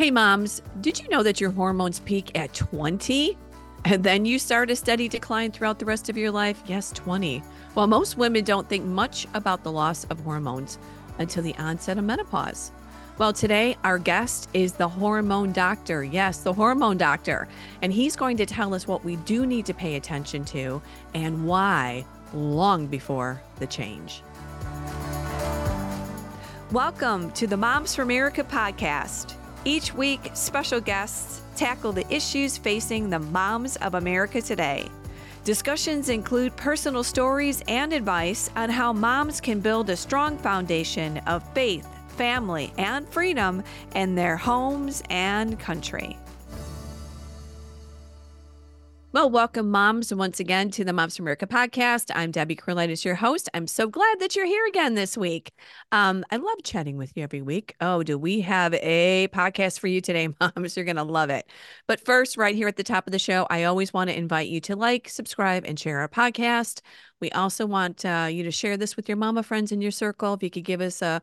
[0.00, 3.36] Hey, moms, did you know that your hormones peak at 20?
[3.84, 6.62] And then you start a steady decline throughout the rest of your life?
[6.64, 7.42] Yes, 20.
[7.74, 10.78] Well, most women don't think much about the loss of hormones
[11.18, 12.72] until the onset of menopause.
[13.18, 16.02] Well, today our guest is the hormone doctor.
[16.02, 17.46] Yes, the hormone doctor.
[17.82, 20.80] And he's going to tell us what we do need to pay attention to
[21.12, 24.22] and why long before the change.
[26.72, 29.36] Welcome to the Moms for America podcast.
[29.64, 34.88] Each week, special guests tackle the issues facing the moms of America today.
[35.44, 41.42] Discussions include personal stories and advice on how moms can build a strong foundation of
[41.52, 43.62] faith, family, and freedom
[43.94, 46.16] in their homes and country.
[49.12, 52.12] Well, welcome, moms, once again to the Moms for America podcast.
[52.14, 53.48] I'm Debbie Carlitis, your host.
[53.52, 55.50] I'm so glad that you're here again this week.
[55.90, 57.74] Um, I love chatting with you every week.
[57.80, 60.76] Oh, do we have a podcast for you today, moms?
[60.76, 61.50] You're going to love it.
[61.88, 64.48] But first, right here at the top of the show, I always want to invite
[64.48, 66.80] you to like, subscribe, and share our podcast.
[67.20, 70.34] We also want uh, you to share this with your mama friends in your circle.
[70.34, 71.20] If you could give us a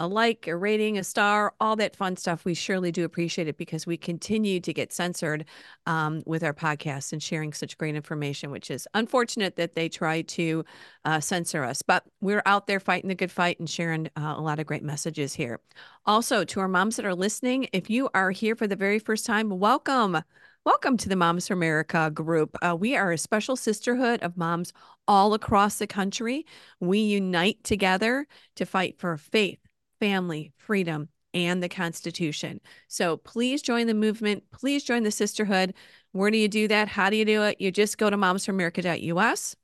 [0.00, 2.46] a like, a rating, a star, all that fun stuff.
[2.46, 5.44] We surely do appreciate it because we continue to get censored
[5.86, 10.22] um, with our podcasts and sharing such great information, which is unfortunate that they try
[10.22, 10.64] to
[11.04, 11.82] uh, censor us.
[11.82, 14.82] But we're out there fighting the good fight and sharing uh, a lot of great
[14.82, 15.60] messages here.
[16.06, 19.26] Also, to our moms that are listening, if you are here for the very first
[19.26, 20.22] time, welcome.
[20.64, 22.54] Welcome to the Moms for America group.
[22.60, 24.74] Uh, we are a special sisterhood of moms
[25.08, 26.44] all across the country.
[26.80, 28.26] We unite together
[28.56, 29.58] to fight for faith,
[30.00, 32.60] family, freedom, and the Constitution.
[32.88, 34.44] So please join the movement.
[34.50, 35.74] Please join the sisterhood.
[36.12, 36.88] Where do you do that?
[36.88, 37.60] How do you do it?
[37.60, 39.56] You just go to momsforamerica.us,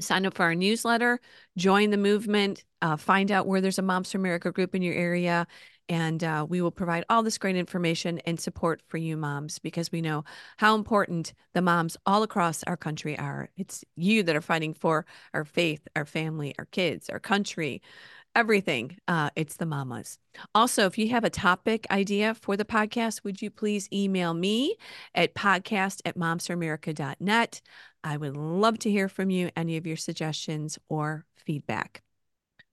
[0.00, 1.20] sign up for our newsletter,
[1.56, 4.94] join the movement, uh, find out where there's a Moms for America group in your
[4.94, 5.46] area.
[5.88, 9.90] And uh, we will provide all this great information and support for you moms because
[9.90, 10.22] we know
[10.56, 13.50] how important the moms all across our country are.
[13.56, 17.82] It's you that are fighting for our faith, our family, our kids, our country,
[18.34, 18.96] everything.
[19.08, 20.18] Uh, it's the mamas.
[20.54, 24.76] Also, if you have a topic idea for the podcast, would you please email me
[25.14, 27.60] at podcast at momsforamerica.net.
[28.02, 32.02] I would love to hear from you, any of your suggestions or feedback.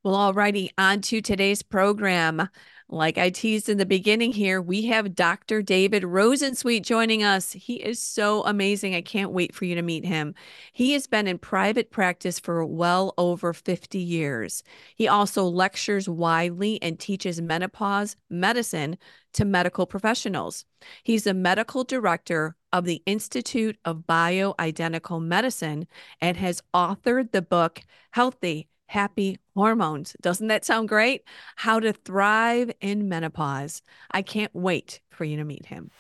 [0.03, 2.47] Well, alrighty, on to today's program.
[2.89, 5.61] Like I teased in the beginning here, we have Dr.
[5.61, 7.51] Daved Rosensweet joining us.
[7.51, 8.95] He is so amazing.
[8.95, 10.33] I can't wait for you to meet him.
[10.71, 14.63] He has been in private practice for well over 50 years.
[14.95, 18.97] He also lectures widely and teaches menopause medicine
[19.33, 20.63] to medical professionals.
[21.03, 25.87] He's a medical director of the Institute of Bioidentical Medicine
[26.21, 27.81] and has authored the book
[28.11, 30.15] Healthy happy hormones.
[30.21, 31.23] Doesn't that sound great?
[31.55, 33.81] How to thrive in menopause.
[34.11, 35.91] I can't wait for you to meet him.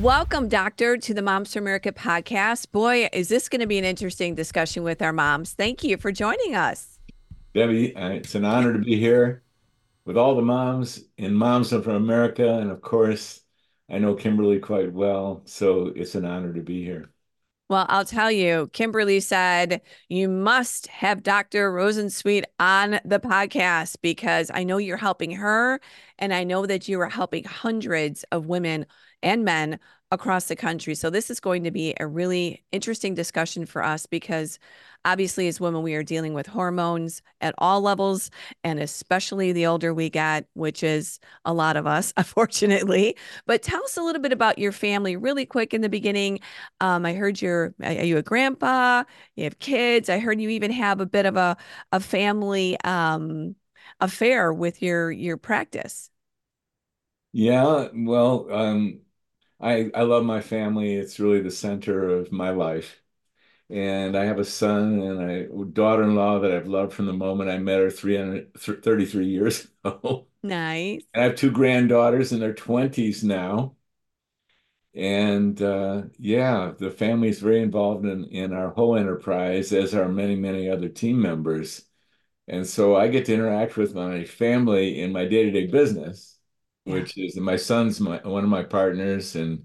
[0.00, 2.72] Welcome, Doctor, to the Moms for America podcast.
[2.72, 5.52] Boy, is this going to be an interesting discussion with our moms.
[5.52, 6.98] Thank you for joining us.
[7.54, 9.44] Debbie, it's an honor to be here
[10.04, 12.58] with all the moms in Moms for America.
[12.58, 13.40] And of course,
[13.88, 15.42] I know Kimberly quite well.
[15.44, 17.10] So it's an honor to be here.
[17.70, 21.72] Well, I'll tell you, Kimberly said you must have Dr.
[21.72, 25.80] Rosensweet on the podcast because I know you're helping her.
[26.18, 28.84] And I know that you are helping hundreds of women
[29.22, 29.78] and men
[30.14, 30.94] across the country.
[30.94, 34.58] So this is going to be a really interesting discussion for us because
[35.04, 38.30] obviously as women we are dealing with hormones at all levels
[38.64, 43.16] and especially the older we get, which is a lot of us unfortunately.
[43.46, 46.40] But tell us a little bit about your family really quick in the beginning.
[46.80, 49.04] Um, I heard you're are you a grandpa?
[49.36, 50.08] You have kids.
[50.08, 51.56] I heard you even have a bit of a
[51.92, 53.56] a family um
[54.00, 56.10] affair with your your practice.
[57.32, 59.00] Yeah, well, um,
[59.64, 60.94] I I love my family.
[60.94, 63.00] It's really the center of my life.
[63.70, 67.58] And I have a son and a daughter-in-law that I've loved from the moment I
[67.58, 70.28] met her 333 years ago.
[70.42, 71.06] Nice.
[71.14, 73.76] And I have two granddaughters in their 20s now.
[74.94, 80.08] And uh, yeah, the family is very involved in, in our whole enterprise, as are
[80.08, 81.84] many, many other team members.
[82.48, 86.33] And so I get to interact with my family in my day-to-day business
[86.84, 86.94] yeah.
[86.94, 89.64] which is my son's my one of my partners, and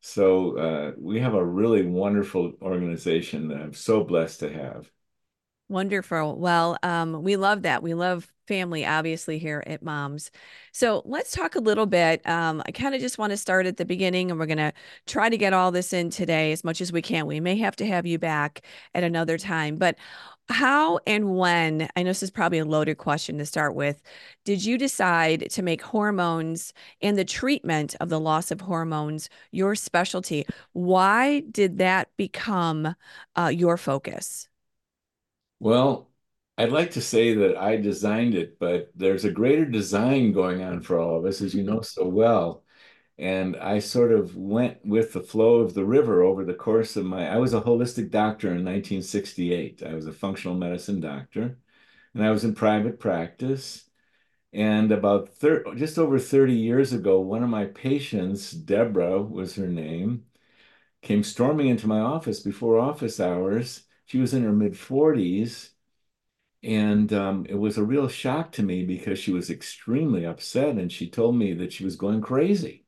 [0.00, 4.90] so uh, we have a really wonderful organization that I'm so blessed to have.
[5.68, 6.38] Wonderful.
[6.38, 7.82] Well, um, we love that.
[7.82, 10.30] We love family, obviously, here at Moms.
[10.72, 12.20] So let's talk a little bit.
[12.28, 14.74] Um, I kind of just want to start at the beginning, and we're going to
[15.06, 17.26] try to get all this in today as much as we can.
[17.26, 18.60] We may have to have you back
[18.94, 19.76] at another time.
[19.78, 19.96] But
[20.50, 24.02] How and when, I know this is probably a loaded question to start with,
[24.44, 29.74] did you decide to make hormones and the treatment of the loss of hormones your
[29.74, 30.46] specialty?
[30.72, 32.94] Why did that become
[33.36, 34.48] uh, your focus?
[35.60, 36.10] Well,
[36.58, 40.82] I'd like to say that I designed it, but there's a greater design going on
[40.82, 42.63] for all of us, as you know so well.
[43.18, 47.06] And I sort of went with the flow of the river over the course of
[47.06, 49.82] my, I was a holistic doctor in 1968.
[49.84, 51.58] I was a functional medicine doctor,
[52.14, 53.88] and I was in private practice.
[54.52, 59.68] And about thir just over 30 years ago, one of my patients, Deborah was her
[59.68, 60.26] name,
[61.02, 63.84] came storming into my office before office hours.
[64.06, 65.70] She was in her mid 40s.
[66.62, 70.90] And um, it was a real shock to me because she was extremely upset and
[70.92, 72.83] she told me that she was going crazy.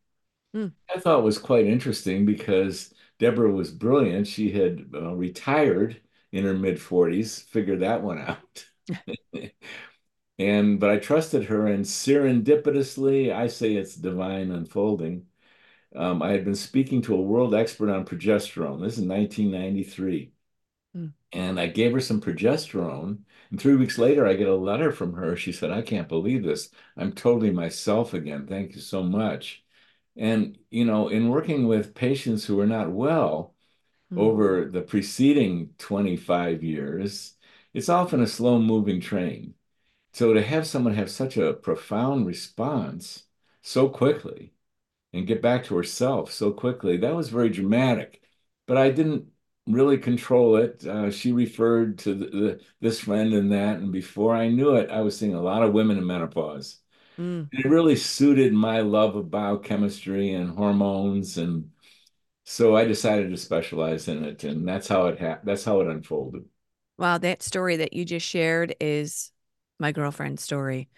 [0.94, 4.26] I thought it was quite interesting because Deborah was brilliant.
[4.26, 6.00] She had uh, retired
[6.32, 8.66] in her mid 40s, figured that one out.
[10.38, 15.26] And but I trusted her, and serendipitously, I say it's divine unfolding.
[15.96, 18.82] Um, I had been speaking to a world expert on progesterone.
[18.82, 20.32] This is 1993.
[20.94, 21.08] Hmm.
[21.32, 23.20] And I gave her some progesterone.
[23.50, 25.36] And three weeks later, I get a letter from her.
[25.36, 26.70] She said, I can't believe this.
[26.96, 28.46] I'm totally myself again.
[28.48, 29.65] Thank you so much.
[30.16, 33.54] And, you know, in working with patients who are not well
[34.10, 34.16] Hmm.
[34.16, 37.34] over the preceding 25 years,
[37.74, 39.54] it's often a slow moving train.
[40.12, 43.24] So to have someone have such a profound response
[43.62, 44.54] so quickly
[45.12, 48.22] and get back to herself so quickly, that was very dramatic.
[48.66, 49.26] But I didn't
[49.66, 50.86] really control it.
[50.86, 54.90] Uh, she referred to the, the, this friend and that, and before I knew it,
[54.90, 56.80] I was seeing a lot of women in menopause.
[57.16, 57.50] Hmm.
[57.52, 61.70] It really suited my love of biochemistry and hormones, and
[62.44, 65.88] so I decided to specialize in it, and that's how it ha that's how it
[65.88, 66.46] unfolded.
[66.98, 69.32] Wow, that story that you just shared is
[69.78, 70.88] my girlfriend's story.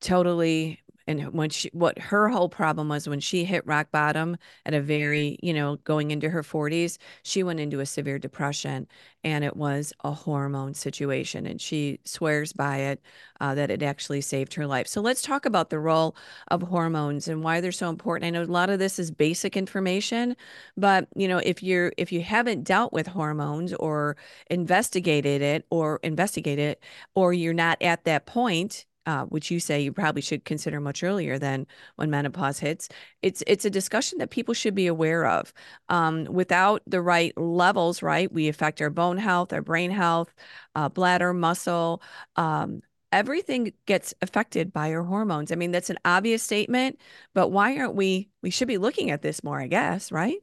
[0.00, 4.74] totally and when she what her whole problem was when she hit rock bottom at
[4.74, 8.86] a very you know going into her 40s she went into a severe depression
[9.24, 13.02] and it was a hormone situation and she swears by it
[13.40, 14.86] uh, that it actually saved her life.
[14.86, 16.16] So let's talk about the role
[16.48, 18.26] of hormones and why they're so important.
[18.26, 20.36] I know a lot of this is basic information
[20.76, 24.16] but you know if you're if you haven't dealt with hormones or
[24.50, 26.82] investigated it or investigate it
[27.14, 31.02] or you're not at that point uh, which you say you probably should consider much
[31.02, 31.66] earlier than
[31.96, 32.88] when menopause hits.
[33.22, 35.52] It's it's a discussion that people should be aware of.
[35.88, 40.34] Um, without the right levels, right, we affect our bone health, our brain health,
[40.74, 42.02] uh, bladder, muscle.
[42.36, 42.82] Um,
[43.12, 45.52] everything gets affected by our hormones.
[45.52, 47.00] I mean, that's an obvious statement,
[47.34, 48.28] but why aren't we?
[48.42, 50.38] We should be looking at this more, I guess, right?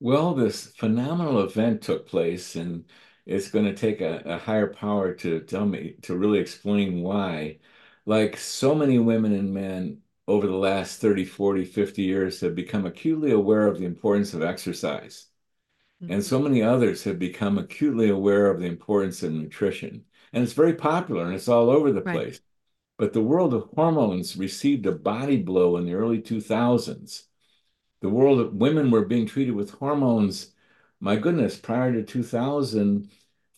[0.00, 2.84] Well, this phenomenal event took place, and
[3.26, 7.58] it's going to take a, a higher power to tell me to really explain why.
[8.06, 12.86] Like so many women and men over the last 30, 40, 50 years have become
[12.86, 15.26] acutely aware of the importance of exercise.
[16.08, 16.44] And so mm-hmm.
[16.44, 20.04] many others have become acutely aware of the importance of nutrition.
[20.32, 22.14] And it's very popular and it's all over the Right.
[22.14, 22.40] place.
[22.98, 27.28] But the world of hormones received a body blow in the early 2000s
[28.00, 30.54] the world of women were being treated with hormones.
[31.00, 33.10] My goodness, prior to 2000,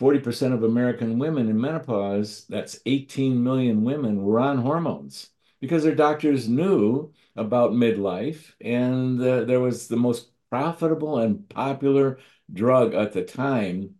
[0.04, 5.30] 40% of American women in menopause, that's 18 million women, were on hormones
[5.60, 8.52] because their doctors knew about midlife.
[8.60, 12.18] And uh, there was the most profitable and popular
[12.52, 13.96] drug at the time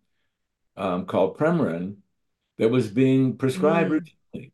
[0.77, 1.97] um, called Premarin
[2.59, 4.53] that was being prescribed Mm, routinely.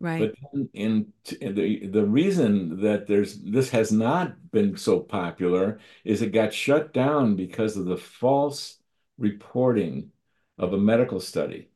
[0.00, 0.32] right.
[0.32, 1.12] But in, in
[1.52, 6.92] the the reason that there's this has not been so popular is it got shut
[6.94, 8.78] down because of the false
[9.18, 10.12] reporting
[10.58, 11.70] of a medical study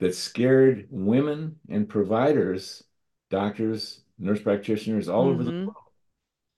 [0.00, 2.84] that scared women and providers,
[3.30, 5.86] doctors, nurse practitioners all over the hmm world.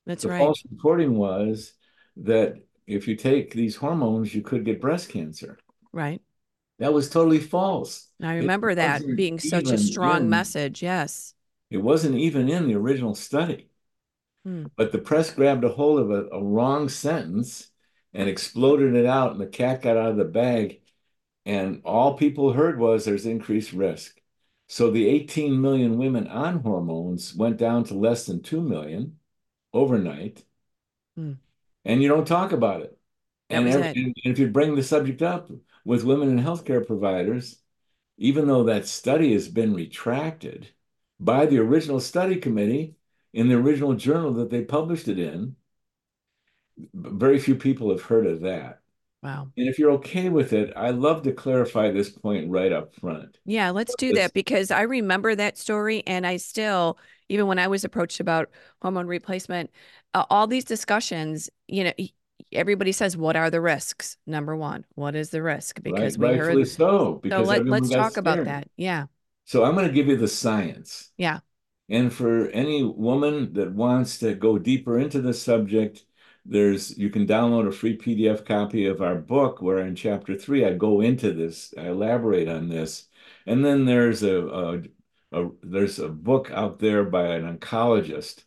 [0.06, 0.38] That's The right.
[0.38, 1.74] false reporting was
[2.16, 5.58] that if you take these hormones, you could get breast cancer.
[5.92, 6.22] Right.
[6.78, 8.08] That was totally false.
[8.22, 10.82] I remember that being such a strong in message.
[10.82, 11.34] Yes.
[11.70, 13.68] it wasn't even in the original study.
[14.44, 14.64] Hmm.
[14.76, 17.70] But the press grabbed a hold of a, a wrong sentence
[18.12, 20.81] and exploded it out, and the cat got out of the bag.
[21.46, 24.20] And all people heard was there's increased risk.
[24.68, 29.18] So the 18 million women on hormones went down to less than 2 million
[29.72, 30.44] overnight,
[31.16, 31.32] Hmm.
[31.84, 32.98] and you don't talk about it.
[33.50, 33.96] And, every, it.
[33.96, 35.50] and if you bring the subject up
[35.84, 37.60] with women and healthcare providers,
[38.18, 40.70] even though that study has been retracted
[41.20, 42.96] by the original study committee
[43.32, 45.56] in the original journal that they published it in,
[46.94, 48.81] very few people have heard of that.
[49.22, 49.48] Wow.
[49.56, 53.38] And if you're okay with it, I love to clarify this point right up front.
[53.44, 56.98] Yeah, let's do that because I remember that story and I still,
[57.28, 58.50] even when I was approached about
[58.80, 59.70] hormone replacement,
[60.14, 61.92] uh, all these discussions, you know,
[62.50, 64.16] everybody says, what are the risks?
[64.26, 65.80] Number one, what is the risk?
[65.82, 68.68] Because right, we heard, so, so because let, let's talk about that.
[68.76, 69.06] Yeah.
[69.44, 71.12] So I'm going to give you the science.
[71.16, 71.38] Yeah.
[71.88, 76.04] And for any woman that wants to go deeper into the subject,
[76.44, 80.64] there's you can download a free PDF copy of our book where in chapter three
[80.64, 83.08] I go into this, I elaborate on this.
[83.46, 84.82] And then there's a, a,
[85.32, 88.44] a there's a book out there by an oncologist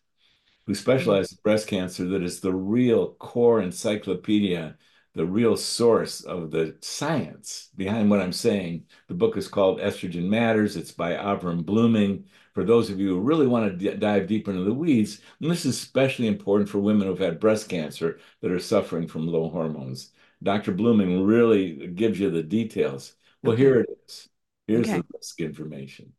[0.68, 4.78] who specializes in breast cancer that is the real core encyclopedia,
[5.14, 8.86] the real source of the science behind what I'm saying.
[9.08, 10.76] The book is called Estrogen Matters.
[10.76, 12.26] It's by Avram Bluming.
[12.56, 15.66] For those of you who really want to dive deeper into the weeds, and this
[15.66, 20.12] is especially important for women who've had breast cancer that are suffering from low hormones.
[20.42, 20.74] Dr.
[20.74, 23.16] Bluming really gives you the details.
[23.44, 23.62] Well, Okay.
[23.62, 24.30] here it is.
[24.68, 25.00] Here's Okay.
[25.00, 26.14] the risk information.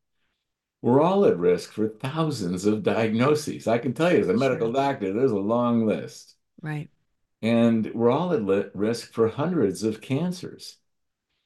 [0.82, 3.66] We're all at risk for thousands of diagnoses.
[3.66, 4.38] I can tell you, as a Sure.
[4.38, 6.36] medical doctor, there's a long list.
[6.60, 6.90] Right.
[7.40, 10.76] And we're all at risk for hundreds of cancers.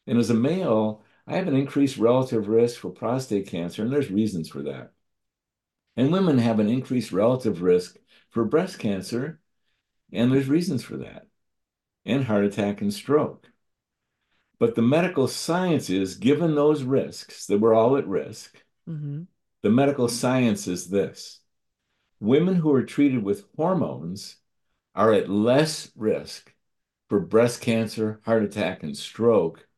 [0.09, 4.10] And as a male, I have an increased relative risk for prostate cancer, and there's
[4.10, 4.90] reasons for that.
[5.96, 7.96] And women have an increased relative risk
[8.30, 9.38] for breast cancer,
[10.12, 11.28] and there's reasons for that,
[12.04, 13.46] and heart attack and stroke.
[14.58, 19.22] But the medical science is, given those risks, that we're all at risk, hmm
[19.62, 21.40] the medical science is this.
[22.18, 24.38] Women who are treated with hormones
[24.96, 26.52] are at less risk
[27.08, 29.68] for breast cancer, heart attack, and stroke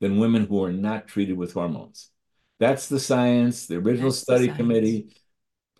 [0.00, 2.10] than women who are not treated with hormones.
[2.58, 3.66] That's the science.
[3.66, 4.56] The original That's study science.
[4.56, 5.16] committee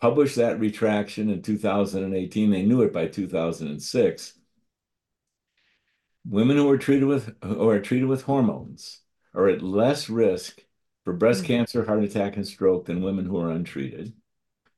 [0.00, 2.50] published that retraction in 2018.
[2.50, 4.34] They knew it by 2006.
[6.26, 9.00] Women who are treated with who are treated with hormones
[9.34, 10.64] are at less risk
[11.04, 11.46] for breast Mhm.
[11.46, 14.12] cancer, heart attack, and stroke than women who are untreated.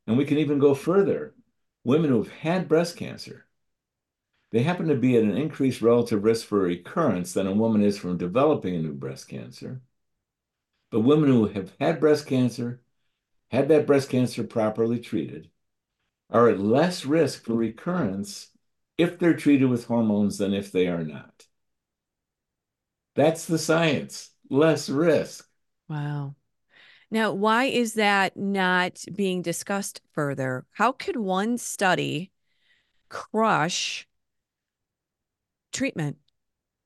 [0.07, 1.35] And we can even go further.
[1.85, 3.47] Women who have had breast cancer,
[4.53, 7.99] they happen to be at an increased relative risk for recurrence than a woman is
[7.99, 9.81] from developing a new breast cancer.
[10.91, 12.83] But women who have had breast cancer,
[13.51, 15.51] had that breast cancer properly treated,
[16.29, 18.51] are at less risk for recurrence
[18.99, 21.47] if they're treated with hormones than if they are not.
[23.15, 24.31] That's the science.
[24.51, 25.49] Less risk.
[25.89, 26.35] Wow.
[27.11, 30.65] Now, why is that not being discussed further?
[30.73, 32.33] How could one study
[33.09, 34.07] crush
[35.73, 36.19] treatment?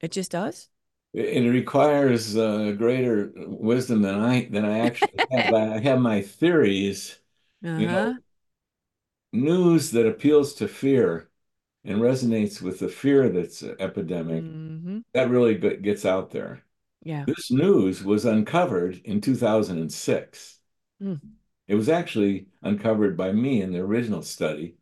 [0.01, 0.71] It just does?
[1.15, 5.51] It requires uh, greater wisdom than I than I actually have.
[5.53, 7.19] I have my theories.
[7.77, 8.19] You know, Uh-huh.
[9.33, 11.29] news that appeals to fear
[11.85, 16.65] and resonates with the fear that's epidemic, hmm that really gets out there.
[17.03, 17.27] Yeah.
[17.27, 20.61] This news was uncovered in 2006.
[21.01, 21.17] Hmm.
[21.69, 24.77] It was actually uncovered by me in the original study.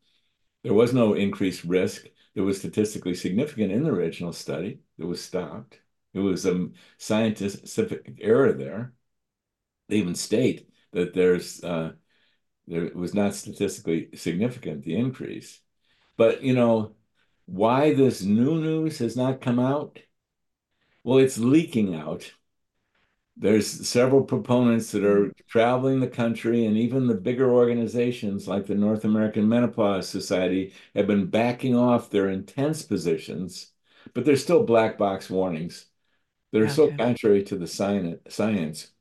[0.64, 5.22] There was no increased risk that was statistically significant in the original study that was
[5.22, 5.78] stopped.
[6.12, 8.92] It was a scientific error there.
[9.88, 11.92] They even state that there's uh,
[12.66, 15.60] there was not statistically significant, the increase.
[16.16, 16.94] But you know,
[17.46, 19.98] why this new news has not come out?
[21.02, 22.32] Well, it's leaking out.
[23.36, 25.30] There's several proponents that are mm-hmm.
[25.48, 31.06] traveling the country, and even the bigger organizations like the North American Menopause Society have
[31.08, 33.72] been backing off their intense positions,
[34.14, 35.86] but there's still black box warnings
[36.52, 38.20] that are so contrary to the science.
[38.34, 38.92] science.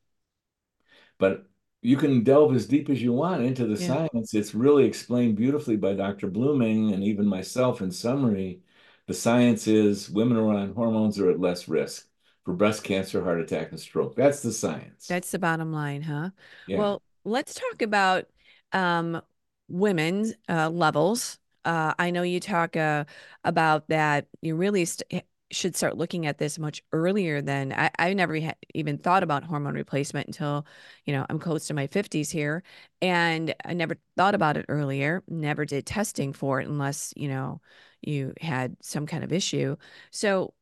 [1.18, 1.46] But
[1.82, 4.08] you can delve as deep as you want into the Yeah.
[4.10, 4.34] science.
[4.34, 6.30] It's really explained beautifully by Dr.
[6.30, 8.62] Bluming and even myself in summary.
[9.08, 12.08] The science is women who are on hormones are at less risk
[12.46, 14.16] for breast cancer, heart attack, and stroke.
[14.16, 15.08] That's the science.
[15.08, 16.30] That's the bottom line, huh?
[16.66, 16.78] Yeah.
[16.78, 18.26] Well, let's talk about
[18.72, 19.22] um,
[19.68, 21.40] women's uh, levels.
[21.66, 23.06] Uh, I know you talk uh,
[23.44, 24.28] about that.
[24.42, 28.54] You really st should start looking at this much earlier than I, I never ha
[28.74, 30.66] even thought about hormone replacement until,
[31.06, 32.64] you know, I'm close to my 50s here.
[33.02, 37.62] And I never thought about it earlier, never did testing for it unless, you know,
[38.02, 39.76] you had some kind of issue.
[40.12, 40.54] So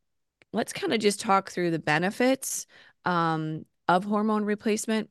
[0.54, 2.68] let's kind of just talk through the benefits
[3.06, 5.10] um, of hormone replacement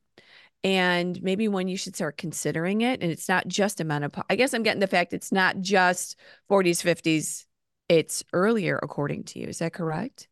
[0.65, 3.03] and maybe when you should start considering it.
[3.03, 4.25] And it's not just a menopause.
[4.31, 6.17] I guess I'm getting the fact it's not just
[6.49, 7.47] 40s, 50s,
[7.89, 9.47] it's earlier, according to you.
[9.49, 10.29] Is that correct?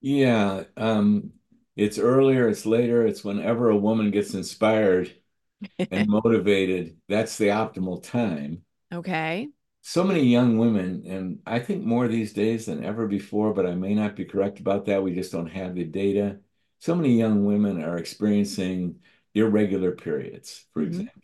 [0.00, 0.64] Yeah.
[0.76, 1.32] Um,
[1.76, 5.14] it's earlier, it's later, it's whenever a woman gets inspired
[5.90, 7.00] and motivated.
[7.08, 8.64] That's the optimal time.
[8.92, 9.50] Okay.
[9.82, 13.74] So many young women, and I think more these days than ever before, but I
[13.74, 15.02] may not be correct about that.
[15.02, 16.40] We just don't have the data.
[16.80, 19.00] So many young women are experiencing
[19.34, 21.14] irregular periods, for hmm example.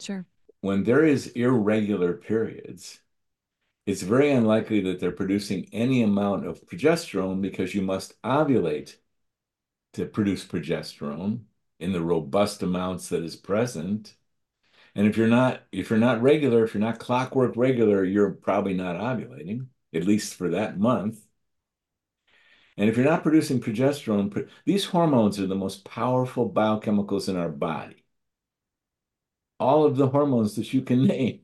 [0.00, 0.26] Sure.
[0.62, 3.00] When there is irregular periods,
[3.86, 8.96] it's very unlikely that they're producing any amount of progesterone because you must ovulate
[9.94, 11.44] to produce progesterone
[11.80, 14.16] in the robust amounts that is present.
[14.94, 18.74] And if you're not if you're not regular, if you're not clockwork regular, you're probably
[18.74, 21.20] not ovulating, at least for that month.
[22.76, 27.48] And if you're not producing progesterone, these hormones are the most powerful biochemicals in our
[27.48, 28.04] body.
[29.58, 31.40] All of the hormones that you can name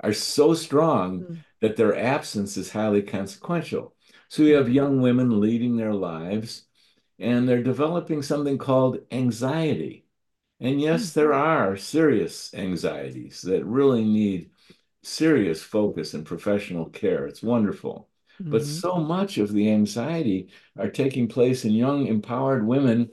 [0.00, 1.44] are so strong Mm.
[1.60, 3.94] that their absence is highly consequential.
[4.28, 6.66] So you have young women leading their lives
[7.18, 10.06] and they're developing something called anxiety.
[10.62, 14.52] And yes, there are serious anxieties that really need
[15.02, 17.26] serious focus and professional care.
[17.26, 18.08] It's wonderful.
[18.50, 23.10] But hmm so much of the anxiety are taking place in young, empowered women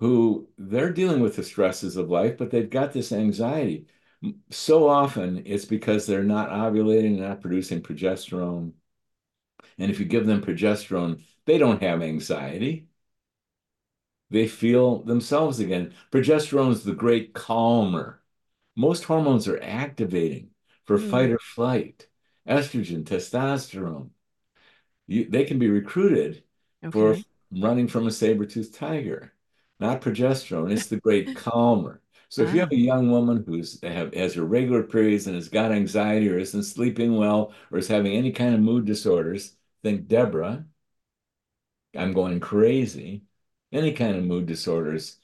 [0.00, 3.86] who they're dealing with the stresses of life, but they've got this anxiety.
[4.50, 8.74] So often it's because they're not ovulating, not producing progesterone.
[9.78, 12.88] And if you give them progesterone, they don't have anxiety.
[14.34, 15.94] They feel themselves again.
[16.12, 18.20] Progesterone is the great calmer.
[18.76, 20.50] Most hormones are activating
[20.86, 21.34] for fight Mm.
[21.36, 22.08] or flight.
[22.48, 24.10] Estrogen, testosterone,
[25.06, 26.44] you, they can be recruited
[26.90, 27.16] for
[27.52, 29.32] running from a saber-toothed tiger,
[29.80, 30.72] not progesterone.
[30.72, 32.02] It's the great calmer.
[32.28, 32.74] So if you have Ah.
[32.74, 37.16] a young woman who's have, has irregular periods and has got anxiety or isn't sleeping
[37.16, 40.66] well or is having any kind of mood disorders, think Deborah,
[41.96, 43.24] I'm going crazy.
[43.74, 45.18] Any kind of mood disorders.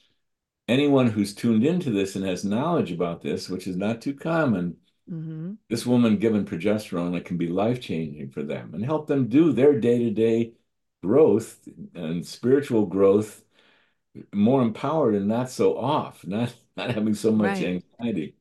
[0.69, 4.79] Anyone who's tuned into this and has knowledge about this, which is not too common,
[5.09, 9.53] hmm this woman given progesterone, it can be life-changing for them and help them do
[9.53, 10.53] their day-to-day
[11.03, 13.45] growth and spiritual growth
[14.35, 17.71] more empowered and not so off, not not having so much Right.
[18.01, 18.37] anxiety.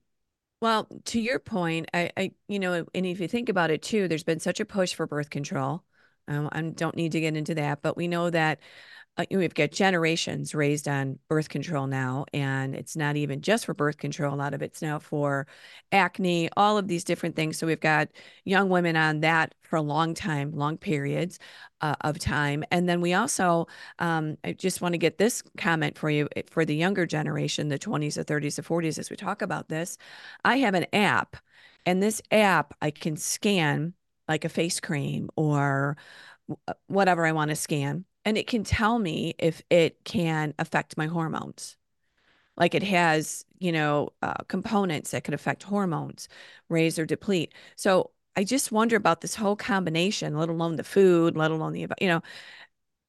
[0.62, 4.08] Well, to your point, I, I, you know, and if you think about it too,
[4.08, 5.84] there's been such a push for birth control.
[6.28, 8.60] Um, I don't need to get into that, but we know that
[9.20, 13.74] uh, we've got generations raised on birth control now, and it's not even just for
[13.74, 14.34] birth control.
[14.34, 15.46] A lot of it's now for
[15.92, 17.58] acne, all of these different things.
[17.58, 18.08] So we've got
[18.46, 21.38] young women on that for a long time, long periods
[21.82, 22.64] uh, of time.
[22.72, 23.68] And then we also,
[24.00, 27.68] um, I just want to get this comment for you eh, for the younger generation,
[27.68, 29.98] the 20s, the 30s, the 40s, as we talk about this.
[30.46, 31.36] I have an app,
[31.86, 33.94] and this app I can scan
[34.30, 35.98] like a face cream or
[36.68, 40.98] uh, whatever I want to scan and it can tell me if it can affect
[40.98, 41.78] my hormones.
[42.58, 46.30] Like it has, you know, uh, components that can affect hormones,
[46.70, 47.54] raise or deplete.
[47.78, 51.88] So I just wonder about this whole combination, let alone the food, let alone the,
[52.02, 52.22] you know,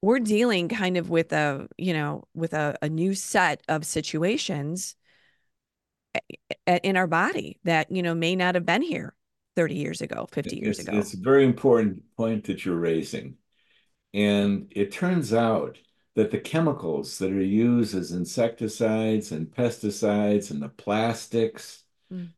[0.01, 4.95] we're dealing kind of with a, you know, with a, a new set of situations
[6.83, 9.13] in our body that, you know, may not have been here
[9.55, 10.91] 30 years ago, 50 years It's ago.
[10.91, 13.37] it's a very important point that you're raising.
[14.13, 15.77] And it turns out
[16.15, 21.83] that the chemicals that are used as insecticides and pesticides and the plastics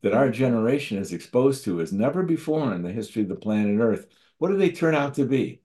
[0.02, 0.34] that our Mhm.
[0.34, 4.08] generation is exposed to as never before in the history of the planet Earth,
[4.38, 5.62] what do they turn out to be?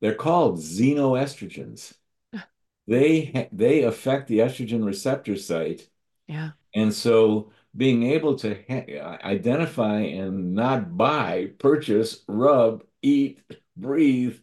[0.00, 1.94] They're called xenoestrogens.
[2.86, 5.88] They they affect the estrogen receptor site,
[6.28, 6.52] Yeah.
[6.74, 13.42] and so being able to ha identify and not buy, purchase, rub, eat,
[13.76, 14.38] breathe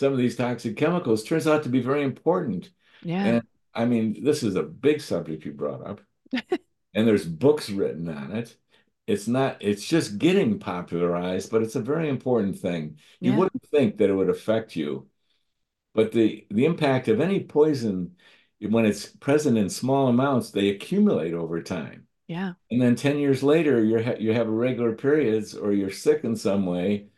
[0.00, 2.70] some of these toxic chemicals turns out to be very important.
[3.02, 3.24] Yeah.
[3.24, 3.42] And
[3.74, 6.02] I mean, this is a big subject you brought up,
[6.94, 8.56] and there's books written on it.
[9.06, 12.98] It's not, it's just getting popularized, but it's a very important thing.
[13.22, 13.38] You Yeah.
[13.38, 15.08] wouldn't think that it would affect you,
[15.94, 18.16] but the the impact of any poison,
[18.60, 22.06] when it's present in small amounts, they accumulate over time.
[22.28, 22.54] Yeah.
[22.70, 26.36] And then 10 years later, you're ha you have irregular periods or you're sick in
[26.36, 27.08] some way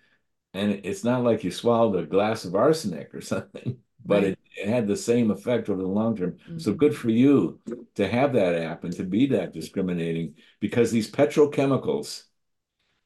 [0.55, 4.25] and it's not like you swallowed a glass of arsenic or something, but Right.
[4.25, 6.39] it, it had the same effect over the long term.
[6.57, 7.61] So hmm good for you
[7.95, 12.25] to have that app and to be that discriminating because these petrochemicals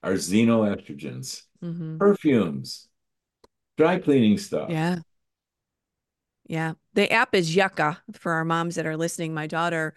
[0.03, 2.89] are xenoestrogens, hmm perfumes,
[3.79, 4.77] dry cleaning stuff.
[4.77, 5.01] Yeah.
[6.47, 6.75] Yeah.
[6.95, 9.35] The app is Yuka for our moms that are listening.
[9.35, 9.95] My daughter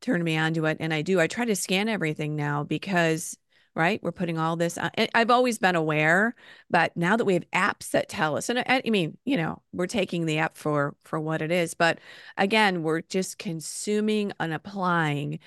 [0.00, 1.20] turned me on to it, and I do.
[1.20, 3.38] I try to scan everything now because,
[3.74, 4.90] right, we're putting all this on.
[4.94, 6.34] and I've always been aware,
[6.70, 9.62] but now that we have apps that tell us, and I, I mean, you know,
[9.72, 11.98] we're taking the app for for what it is, but
[12.36, 15.40] again, we're just consuming and applying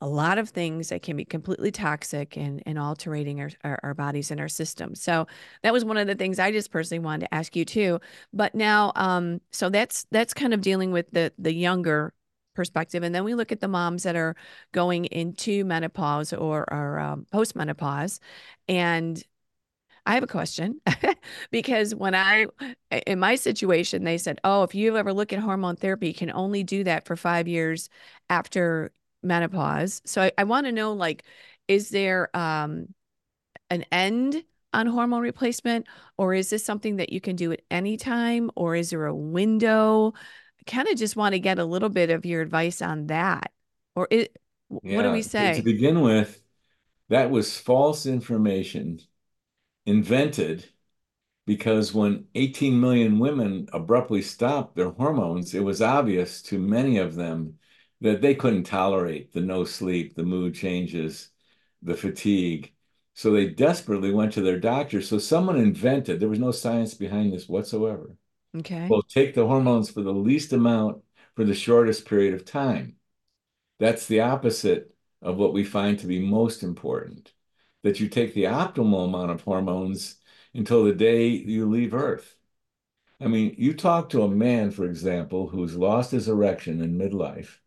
[0.00, 3.94] a lot of things that can be completely toxic and, and altering our, our, our
[3.94, 5.02] bodies and our systems.
[5.02, 5.26] So
[5.62, 8.00] that was one of the things I just personally wanted to ask you too.
[8.32, 12.12] But now, um, so that's that's kind of dealing with the the younger
[12.58, 14.34] perspective, and then we look at the moms that are
[14.72, 18.18] going into menopause or or um, postmenopause,
[18.68, 19.22] and
[20.04, 20.80] I have a question
[21.50, 22.46] because when I,
[23.06, 26.30] in my situation, they said, oh, if you ever look at hormone therapy, you can
[26.32, 27.90] only do that for five years
[28.30, 28.90] after
[29.22, 30.00] menopause.
[30.06, 31.24] So I, I want to know like,
[31.68, 32.94] is there um,
[33.68, 34.42] an end
[34.72, 38.76] on hormone replacement or is this something that you can do at any time or
[38.76, 40.14] is there a window?
[40.68, 43.50] Kind of just want to get a little bit of your advice on that.
[43.96, 44.36] Or it,
[44.82, 44.96] yeah.
[44.96, 45.54] what do we say?
[45.54, 46.40] To begin with,
[47.08, 49.00] that was false information
[49.86, 50.66] invented
[51.46, 57.14] because when 18 million women abruptly stopped their hormones, it was obvious to many of
[57.14, 57.54] them
[58.02, 61.30] that they couldn't tolerate the no sleep, the mood changes,
[61.82, 62.72] the fatigue.
[63.14, 65.00] So they desperately went to their doctor.
[65.02, 68.14] So someone invented, there was no science behind this whatsoever.
[68.56, 68.88] Okay.
[68.88, 71.02] Well, take the hormones for the least amount
[71.36, 72.96] for the shortest period of time.
[73.80, 77.34] That's the opposite of what we find to be most important.
[77.84, 80.16] That you take the optimal amount of hormones
[80.54, 82.36] until the day you leave Earth.
[83.20, 87.58] I mean, you talk to a man, for example, who's lost his erection in midlife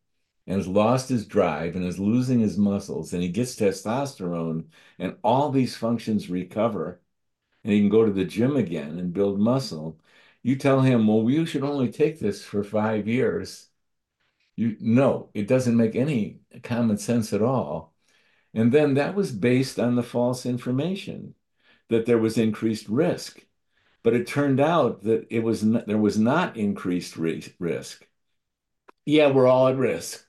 [0.47, 4.65] and has lost his drive and is losing his muscles and he gets testosterone
[4.99, 7.01] and all these functions recover
[7.63, 9.99] and he can go to the gym again and build muscle
[10.43, 13.67] you tell him well you should only take this for five years
[14.55, 17.93] you no it doesn't make any common sense at all
[18.53, 21.33] and then that was based on the false information
[21.89, 23.45] that there was increased risk
[24.03, 28.07] but it turned out that it was not, there was not increased risk
[29.05, 30.25] yeah we're all at risk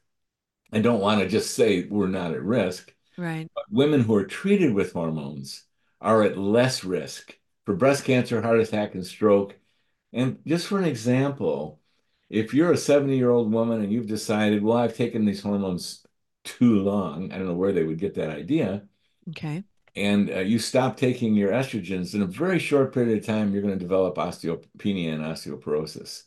[0.73, 2.95] I don't want to just say we're not at risk.
[3.19, 3.49] Right.
[3.55, 5.65] But women who are treated with hormones
[6.01, 9.57] are at less risk for breast cancer, heart attack, and stroke.
[10.13, 11.81] And just for an example,
[12.31, 16.07] if you're a 70 year old woman and you've decided, well, I've taken these hormones
[16.45, 18.87] too long, I don't know where they would get that idea.
[19.31, 19.65] Okay.
[19.95, 23.63] And uh, you stop taking your estrogens, in a very short period of time, you're
[23.63, 26.25] going to develop osteopenia and osteoporosis.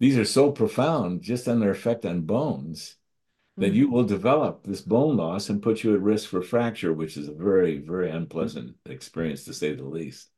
[0.00, 2.96] These are so profound just on their effect on bones
[3.58, 7.16] that you will develop this bone loss and put you at risk for fracture, which
[7.16, 10.30] is a very, very unpleasant experience to say the least.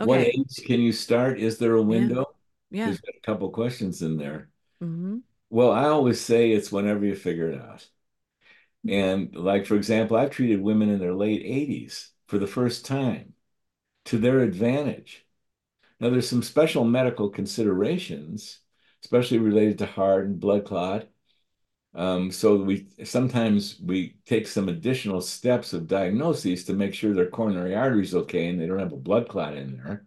[0.00, 0.06] Okay.
[0.06, 1.38] What age can you start?
[1.38, 2.26] Is there a window?
[2.70, 2.78] Yeah.
[2.78, 2.84] yeah.
[2.86, 4.48] There's a couple questions in there.
[4.82, 5.18] Mm-hmm.
[5.50, 7.86] Well, I always say it's whenever you figure it out.
[8.88, 13.34] And like, for example, I've treated women in their late 80s for the first time
[14.06, 15.26] to their advantage.
[15.98, 18.60] Now, there's some special medical considerations,
[19.04, 21.08] especially related to heart and blood clot
[21.94, 27.26] um, so we sometimes we take some additional steps of diagnosis to make sure their
[27.26, 30.06] coronary artery is okay and they don't have a blood clot in there.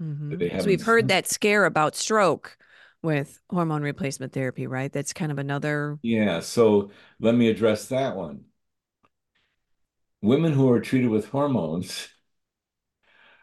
[0.00, 0.60] Mm-hmm.
[0.60, 2.56] So we've heard that scare about stroke
[3.02, 4.92] with hormone replacement therapy, right?
[4.92, 5.98] That's kind of another.
[6.02, 6.40] Yeah.
[6.40, 8.44] So let me address that one.
[10.22, 12.08] Women who are treated with hormones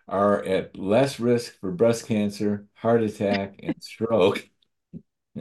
[0.08, 4.48] are at less risk for breast cancer, heart attack, and stroke.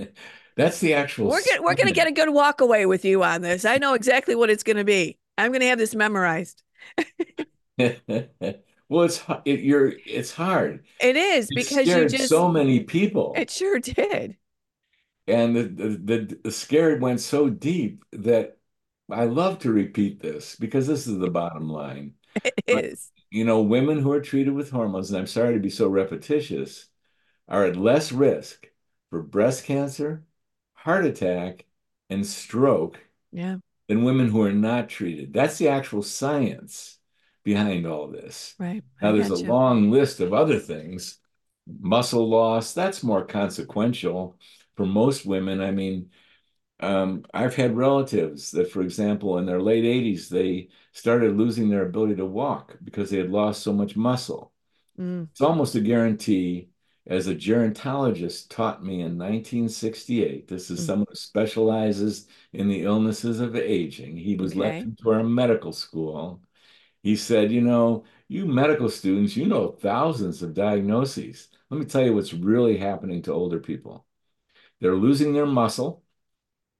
[0.56, 1.28] That's the actual.
[1.28, 3.64] We're gonna, we're going to get a good walk away with you on this.
[3.64, 5.18] I know exactly what it's going to be.
[5.38, 6.62] I'm going to have this memorized.
[7.78, 10.84] well, it's it, you're it's hard.
[11.00, 13.32] It is it because you just so many people.
[13.36, 14.36] It sure did.
[15.26, 18.58] And the, the the the scared went so deep that
[19.10, 22.14] I love to repeat this because this is the bottom line.
[22.44, 23.10] It but, is.
[23.30, 26.88] You know, women who are treated with hormones, and I'm sorry to be so repetitious,
[27.46, 28.68] are at less risk
[29.10, 30.24] for breast cancer,
[30.82, 31.64] heart attack
[32.10, 32.98] and stroke
[33.30, 33.56] yeah.
[33.88, 35.32] than women who are not treated.
[35.32, 36.98] That's the actual science
[37.44, 38.54] behind all this.
[38.58, 38.82] Right.
[39.00, 41.18] Now, I there's a long list of other things.
[41.80, 44.36] Muscle loss, that's more consequential
[44.76, 45.60] for most women.
[45.60, 46.10] I mean,
[46.80, 51.86] um, I've had relatives that, for example, in their late 80s, they started losing their
[51.86, 54.52] ability to walk because they had lost so much muscle.
[54.98, 55.28] Mm.
[55.30, 56.71] It's almost a guarantee
[57.06, 60.48] as a gerontologist taught me in 1968.
[60.48, 60.86] This is mm.
[60.86, 64.16] someone who specializes in the illnesses of aging.
[64.16, 64.60] He was okay.
[64.60, 66.42] left into our medical school.
[67.02, 71.48] He said, You know, you medical students, you know thousands of diagnoses.
[71.70, 74.06] Let me tell you what's really happening to older people.
[74.80, 76.02] They're losing their muscle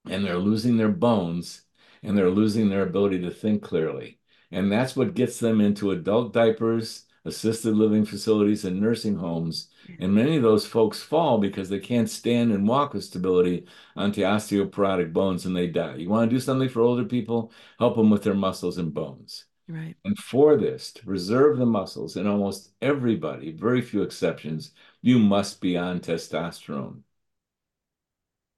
[0.09, 1.63] and they're losing their bones
[2.03, 4.19] and they're losing their ability to think clearly.
[4.51, 9.69] And that's what gets them into adult diapers, assisted living facilities, and nursing homes.
[10.01, 14.23] And many of those folks fall because they can't stand and walk with stability onto
[14.23, 15.97] osteoporotic bones and they die.
[15.97, 17.53] You want to do something for older people?
[17.79, 19.45] Help them with their muscles and bones.
[19.69, 19.95] Right.
[20.05, 25.61] And for this, to preserve the muscles in almost everybody, very few exceptions, you must
[25.61, 27.03] be on testosterone.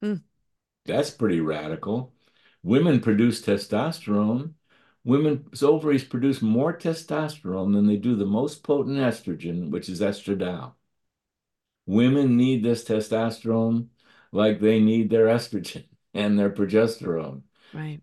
[0.02, 0.14] Hmm.
[0.86, 2.12] That's pretty radical.
[2.62, 4.54] Women produce testosterone.
[5.04, 10.72] Women's ovaries produce more testosterone than they do the most potent estrogen, which is estradiol.
[11.86, 13.88] Women need this testosterone
[14.32, 17.42] like they need their estrogen and their progesterone.
[17.72, 18.00] Right.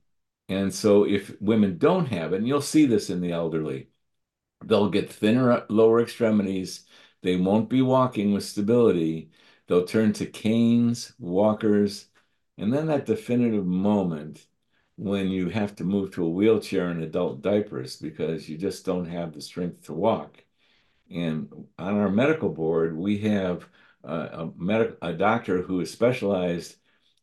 [0.49, 3.89] And so if women don't have it, and you'll see this in the elderly,
[4.65, 6.85] they'll get thinner lower extremities.
[7.23, 9.31] They won't be walking with stability.
[9.67, 12.07] They'll turn to canes, walkers,
[12.57, 14.45] and then that definitive moment
[15.01, 19.07] when you have to move to a wheelchair and adult diapers because you just don't
[19.07, 20.43] have the strength to walk.
[21.09, 23.67] And on our medical board, we have
[24.03, 26.75] a, medic, a doctor who is specialized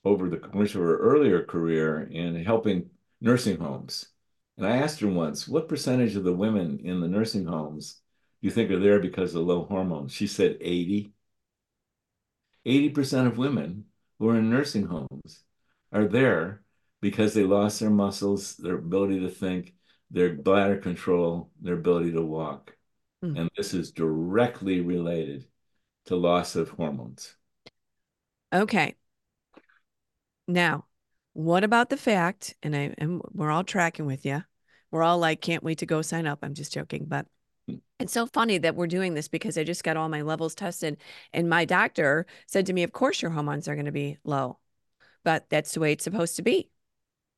[0.04, 4.08] over the course of her earlier career in helping nursing homes.
[4.56, 8.00] And I asked her once, what percentage of the women in the nursing homes
[8.42, 10.10] do you think are there because of low hormones?
[10.10, 11.12] She said 80.
[12.66, 13.84] 80% of women
[14.18, 15.44] who are in nursing homes
[15.92, 16.62] are there
[17.00, 19.74] because they lost their muscles, their ability to think,
[20.11, 22.74] their bladder control, their ability to walk.
[23.24, 23.38] Mm.
[23.38, 25.46] And this is directly related
[26.06, 27.37] to loss of hormones.
[28.52, 28.94] Okay.
[30.46, 30.87] Now,
[31.34, 34.42] what about the fact, and I and we're all tracking with you.
[34.90, 36.38] We're all like, can't wait to go sign up.
[36.42, 37.26] I'm just joking, but
[37.68, 37.76] hmm.
[38.00, 40.96] it's so funny that we're doing this because I just got all my levels tested,
[41.32, 44.58] and my doctor said to me, "Of course, your hormones are going to be low,
[45.22, 46.70] but that's the way it's supposed to be.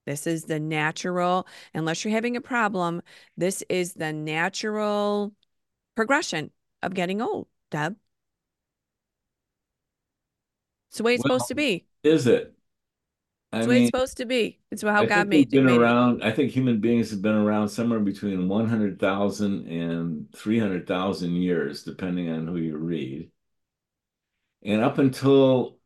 [0.06, 3.02] This is the natural, unless you're having a problem.
[3.36, 5.32] This is the natural
[5.94, 6.50] progression
[6.82, 7.96] of getting old, Deb.
[10.88, 11.86] It's the way it's well, supposed to be.
[12.02, 12.54] Is it?
[13.52, 14.58] I it's the way it's supposed to be.
[14.70, 16.22] It's how I God made, been made around.
[16.22, 16.26] It.
[16.26, 22.46] I think human beings have been around somewhere between 100,000 and 300,000 years, depending on
[22.46, 23.30] who you read.
[24.62, 25.78] And up until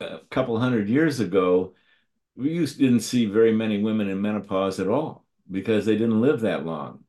[0.00, 1.74] a couple hundred years ago,
[2.38, 6.40] we used didn't see very many women in menopause at all because they didn't live
[6.42, 7.04] that long.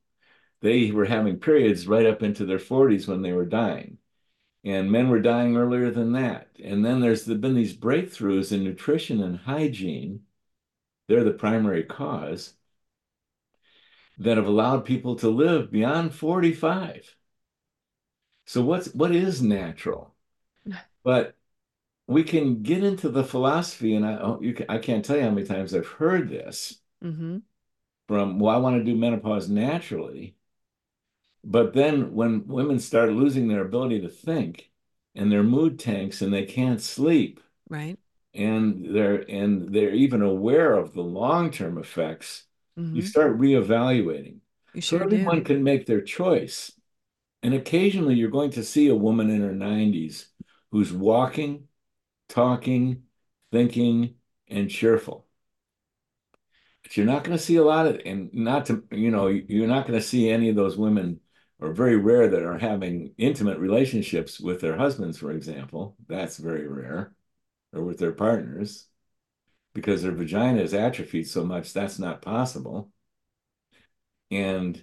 [0.62, 4.00] They were having periods right up into their 40s when they were dying
[4.64, 6.50] and men were dying earlier than that.
[6.64, 10.22] And then there's been these breakthroughs in nutrition and hygiene.
[11.08, 12.54] They're the primary cause
[14.18, 17.16] that have allowed people to live beyond 45.
[18.46, 20.16] So what's what is natural?
[21.02, 21.36] But
[22.10, 25.22] we can get into the philosophy, and I oh, you can, I can't tell you
[25.22, 27.38] how many times I've heard this mm-hmm.
[28.08, 28.40] from.
[28.40, 30.36] Well, I want to do menopause naturally,
[31.44, 34.72] but then when women start losing their ability to think
[35.14, 37.42] and their mood tanks and they can't sleep.
[37.70, 38.00] Right.
[38.34, 42.46] And they're and they're even aware of the long-term effects,
[42.78, 42.96] mm-hmm.
[42.96, 44.38] you start reevaluating.
[44.74, 45.44] You sure so everyone do.
[45.44, 46.72] can make their choice.
[47.44, 50.26] And occasionally you're going to see a woman in her 90s
[50.72, 51.69] who's walking,
[52.30, 53.04] talking,
[53.52, 54.16] thinking,
[54.48, 55.26] and cheerful
[56.84, 59.68] but you're not going to see a lot of and not to you know you're
[59.68, 61.20] not going to see any of those women
[61.60, 65.96] or very rare that are having intimate relationships with their husbands, for example.
[66.08, 67.14] That's very rare,
[67.74, 68.88] or with their partners,
[69.74, 72.92] because their vagina is atrophied so much that's not possible.
[74.32, 74.82] And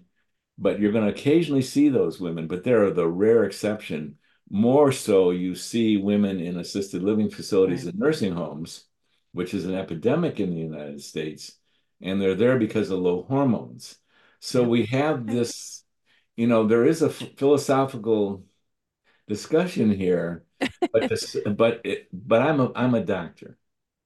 [0.58, 4.18] but you're going to occasionally see those women, but they're the rare exception.
[4.48, 7.92] More so, you see women in assisted living facilities right.
[7.92, 8.84] and nursing homes,
[9.32, 11.58] which is an epidemic in the United States,
[12.00, 13.96] and they're there because of low hormones.
[14.40, 15.84] So we have this
[16.36, 18.44] you know, there is a philosophical
[19.26, 20.44] discussion here,
[20.92, 23.56] but this, but it, but I'm a I'm a doctor.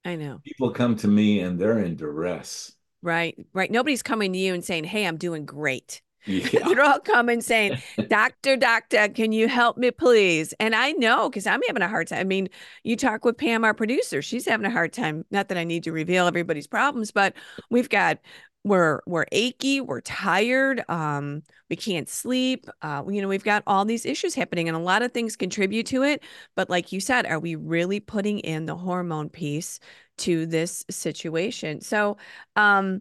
[0.04, 0.40] I know.
[0.44, 2.72] People come to me and they're in duress.
[3.02, 3.70] Right, right.
[3.70, 6.48] Nobody's coming to you and saying, "Hey, I'm doing great." Yeah.
[6.64, 7.78] They're all coming saying,
[8.08, 10.52] Doctor, doctor, can you help me, please?
[10.60, 12.20] And I know because I'm having a hard time.
[12.20, 12.48] I mean,
[12.84, 15.24] you talk with Pam, our producer, she's having a hard time.
[15.30, 17.34] Not that I need to reveal everybody's problems, but
[17.70, 18.18] we've got
[18.62, 23.86] we're we're achy we're tired um we can't sleep uh you know we've got all
[23.86, 26.22] these issues happening and a lot of things contribute to it
[26.56, 29.80] but like you said are we really putting in the hormone piece
[30.18, 32.18] to this situation so
[32.56, 33.00] um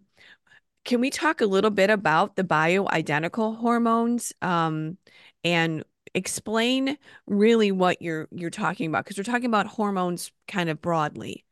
[0.85, 4.97] can we talk a little bit about the bioidentical hormones um
[5.43, 5.83] and
[6.15, 11.45] explain really what you're you're talking about because we're talking about hormones kind of broadly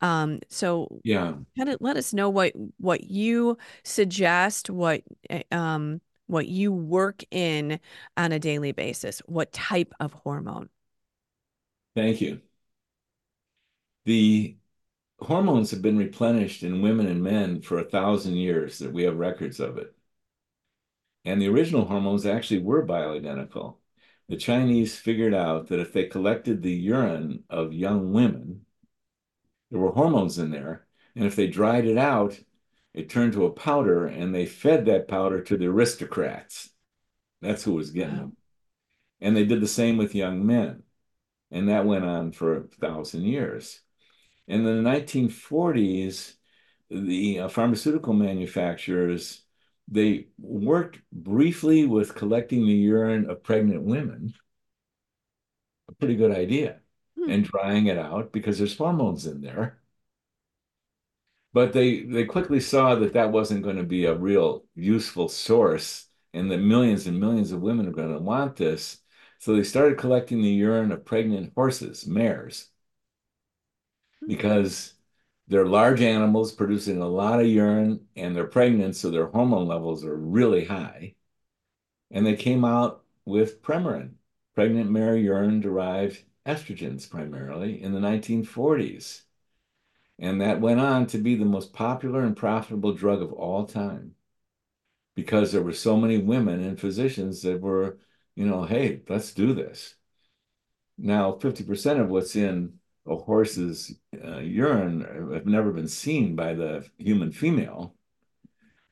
[0.00, 6.00] um, so yeah, kind of let us know what what you suggest, what eh, um,
[6.26, 7.80] what you work in
[8.16, 9.20] on a daily basis.
[9.26, 10.68] What type of hormone?
[11.94, 12.40] Thank you.
[14.04, 14.56] The
[15.18, 19.16] hormones have been replenished in women and men for a thousand years that we have
[19.16, 19.94] records of it.
[21.24, 23.76] And the original hormones actually were bioidentical.
[24.28, 28.66] The Chinese figured out that if they collected the urine of young women,
[29.70, 30.86] there were hormones in there.
[31.14, 32.38] And if they dried it out,
[32.94, 36.70] it turned to a powder, and they fed that powder to the aristocrats.
[37.42, 38.36] That's who was getting them.
[39.20, 40.82] And they did the same with young men.
[41.50, 43.80] And that went on for a thousand years.
[44.48, 46.34] In the 1940s,
[46.90, 49.42] the uh, pharmaceutical manufacturers
[49.88, 54.34] they worked briefly with collecting the urine of pregnant women.
[55.88, 56.80] A pretty good idea.
[57.16, 57.30] Hmm.
[57.30, 59.78] And drying it out because there's hormones in there.
[61.52, 66.08] But they they quickly saw that that wasn't going to be a real useful source
[66.34, 68.98] and that millions and millions of women are going to want this.
[69.38, 72.68] So they started collecting the urine of pregnant horses, mares.
[74.26, 74.94] Because
[75.48, 80.04] they're large animals producing a lot of urine and they're pregnant, so their hormone levels
[80.04, 81.14] are really high.
[82.10, 84.14] And they came out with Premarin,
[84.54, 89.22] pregnant mare urine derived estrogens primarily in the 1940s.
[90.18, 94.14] And that went on to be the most popular and profitable drug of all time
[95.14, 97.98] because there were so many women and physicians that were,
[98.34, 99.94] you know, hey, let's do this.
[100.98, 102.75] Now, 50% of what's in
[103.06, 107.94] a horse's uh, urine have never been seen by the human female.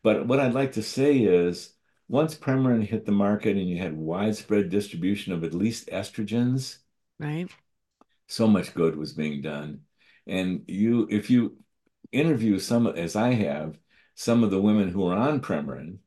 [0.02, 1.74] But what I'd like to say is
[2.08, 6.78] once Premarin hit the market and you had widespread distribution of at least estrogens,
[7.18, 7.50] right?
[8.26, 9.80] So much good was being done.
[10.26, 11.56] And you, if you
[12.12, 13.78] interview some, as I have,
[14.14, 15.98] some of the women who are on Premarin,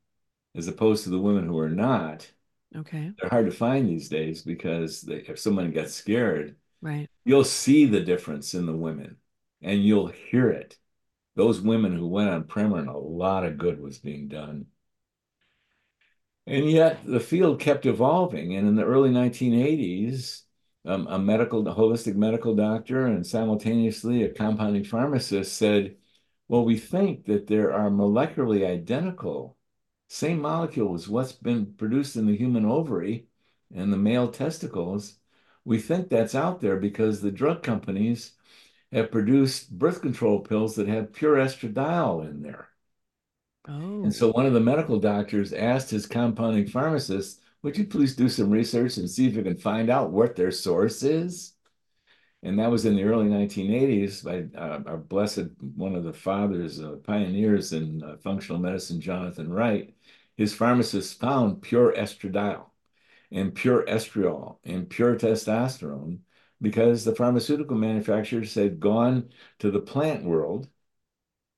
[0.56, 2.30] as opposed to the women who are not,
[2.74, 7.08] okay, they're hard to find these days because they, if someone gets scared, Right.
[7.24, 9.16] You'll see the difference in the women
[9.62, 10.78] and you'll hear it.
[11.36, 14.66] Those women who went on Premarin, a lot of good was being done.
[16.46, 18.56] And yet the field kept evolving.
[18.56, 20.42] And in the early 1980s,
[20.84, 25.96] um, a medical, a holistic medical doctor and simultaneously a compounding pharmacist said,
[26.48, 29.58] well, we think that there are molecularly identical,
[30.08, 33.26] same molecule as what's been produced in the human ovary
[33.74, 35.18] and the male testicles
[35.68, 38.32] we think that's out there because the drug companies
[38.90, 42.68] have produced birth control pills that have pure estradiol in there.
[43.68, 44.02] Oh.
[44.02, 48.30] And so one of the medical doctors asked his compounding pharmacist, would you please do
[48.30, 51.52] some research and see if you can find out what their source is?
[52.42, 56.80] And that was in the early 1980s by uh, our blessed, one of the fathers,
[56.80, 59.94] uh, pioneers in uh, functional medicine, Jonathan Wright.
[60.38, 62.67] His pharmacist found pure estradiol
[63.30, 66.20] and pure estriol and pure testosterone
[66.60, 70.68] because the pharmaceutical manufacturers had gone to the plant world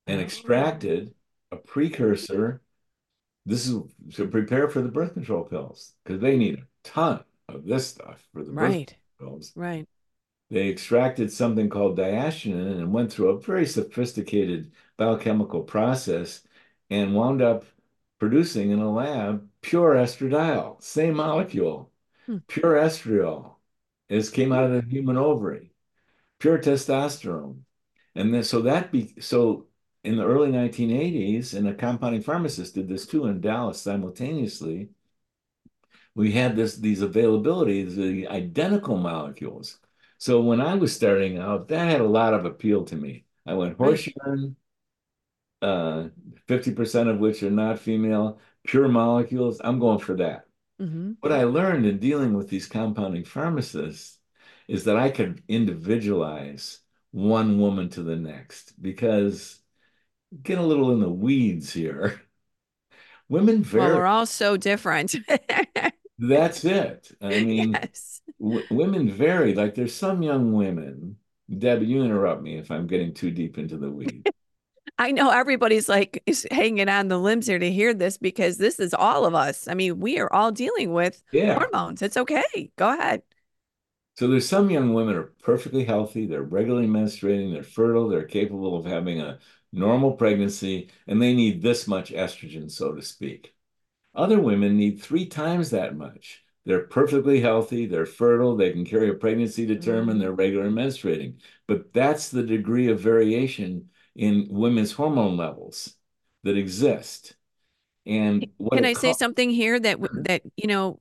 [0.07, 0.23] and oh.
[0.23, 1.13] extracted
[1.51, 2.61] a precursor.
[3.45, 3.81] This is
[4.15, 8.27] to prepare for the birth control pills because they need a ton of this stuff
[8.33, 8.87] for the right.
[8.87, 9.51] birth pills.
[9.55, 9.87] Right.
[10.51, 16.41] They extracted something called diacetyl and went through a very sophisticated biochemical process
[16.89, 17.63] and wound up
[18.21, 21.91] producing in a lab pure estradiol, same molecule,
[22.27, 22.37] hmm.
[22.47, 23.55] pure estriol,
[24.11, 25.71] as came out of the human ovary,
[26.37, 27.61] pure testosterone.
[28.13, 29.65] And then so that be so
[30.03, 34.89] in the early 1980s, and a compounding pharmacist did this too in Dallas simultaneously.
[36.13, 39.79] We had this these availabilities, the identical molecules.
[40.19, 43.25] So when I was starting out, that had a lot of appeal to me.
[43.47, 44.57] I went horse urine,
[45.61, 46.05] uh,
[46.47, 49.61] 50% of which are not female, pure molecules.
[49.63, 50.45] I'm going for that.
[50.81, 51.13] Mm-hmm.
[51.19, 54.17] What I learned in dealing with these compounding pharmacists
[54.67, 56.79] is that I could individualize
[57.11, 59.59] one woman to the next because
[60.41, 62.21] get a little in the weeds here.
[63.29, 63.85] Women vary.
[63.85, 65.15] Well, we're all so different.
[66.19, 67.11] That's it.
[67.21, 68.21] I mean, yes.
[68.39, 69.53] w- women vary.
[69.55, 71.17] Like there's some young women.
[71.49, 74.29] Debbie, you interrupt me if I'm getting too deep into the weeds.
[75.01, 78.79] I know everybody's like is hanging on the limbs here to hear this because this
[78.79, 79.67] is all of us.
[79.67, 81.55] I mean, we are all dealing with yeah.
[81.55, 82.03] hormones.
[82.03, 82.71] It's okay.
[82.75, 83.23] Go ahead.
[84.19, 88.77] So there's some young women are perfectly healthy, they're regularly menstruating, they're fertile, they're capable
[88.77, 89.39] of having a
[89.73, 93.55] normal pregnancy, and they need this much estrogen, so to speak.
[94.13, 96.43] Other women need three times that much.
[96.65, 100.21] They're perfectly healthy, they're fertile, they can carry a pregnancy to term, and mm.
[100.21, 101.39] they're regularly menstruating.
[101.65, 105.95] But that's the degree of variation in women's hormone levels
[106.43, 107.35] that exist.
[108.05, 110.99] And what Can I say something here that that you know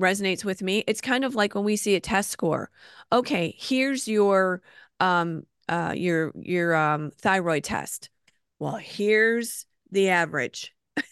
[0.00, 0.84] resonates with me?
[0.86, 2.70] It's kind of like when we see a test score.
[3.12, 4.62] Okay, here's your
[5.00, 8.10] um uh your your um thyroid test.
[8.58, 10.74] Well, here's the average.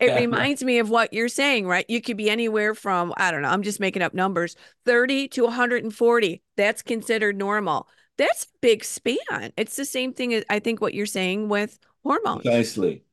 [0.00, 1.84] It yeah, reminds me of what you're saying, right?
[1.88, 5.44] You could be anywhere from, I don't know, I'm just making up numbers, 30 to
[5.44, 6.42] 140.
[6.56, 7.88] That's considered normal.
[8.18, 9.52] That's a big span.
[9.56, 12.42] It's the same thing as I think what you're saying with hormones.
[12.42, 13.04] precisely.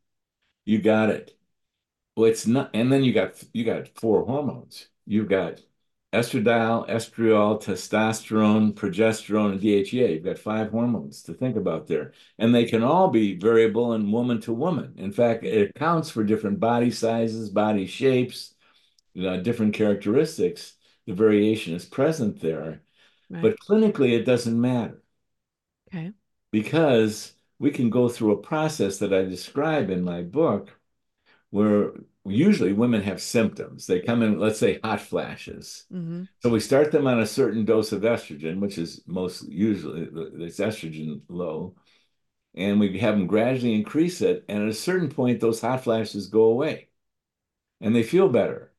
[0.66, 1.38] You got it.
[2.16, 4.88] Well, it's not, and then you got you got four hormones.
[5.06, 5.62] You've got
[6.14, 10.14] estradiol, estriol, testosterone, progesterone, and DHEA.
[10.16, 12.14] You've got five hormones to think about there.
[12.39, 14.93] And they can all be variable in woman to woman.
[14.97, 18.56] In fact, it accounts for different body sizes, body shapes,
[19.22, 20.76] uh, different characteristics.
[21.06, 22.82] The variation is present there.
[23.30, 23.42] Right.
[23.42, 25.02] But clinically, it doesn't matter
[25.88, 26.14] Okay.
[26.52, 30.70] because we can go through a process that I describe in my book
[31.50, 31.94] where
[32.26, 33.88] usually women have symptoms.
[33.88, 35.86] They come in, let's say, hot flashes.
[35.92, 36.24] Mm-hmm.
[36.42, 40.10] So we start them on a certain dose of estrogen, which is most usually
[40.46, 41.76] it's estrogen low,
[42.56, 44.46] and we have them gradually increase it.
[44.50, 46.90] And at a certain point, those hot flashes go away
[47.82, 48.72] and they feel better.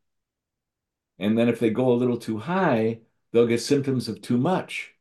[1.18, 3.00] And then if they go a little too high,
[3.36, 4.94] they'll get symptoms of too much.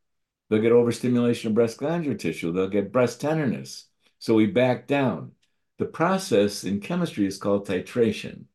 [0.49, 2.51] They'll get overstimulation of breast glandular tissue.
[2.51, 3.87] They'll get breast tenderness.
[4.19, 5.31] So we back down.
[5.77, 8.45] The process in chemistry is called titration.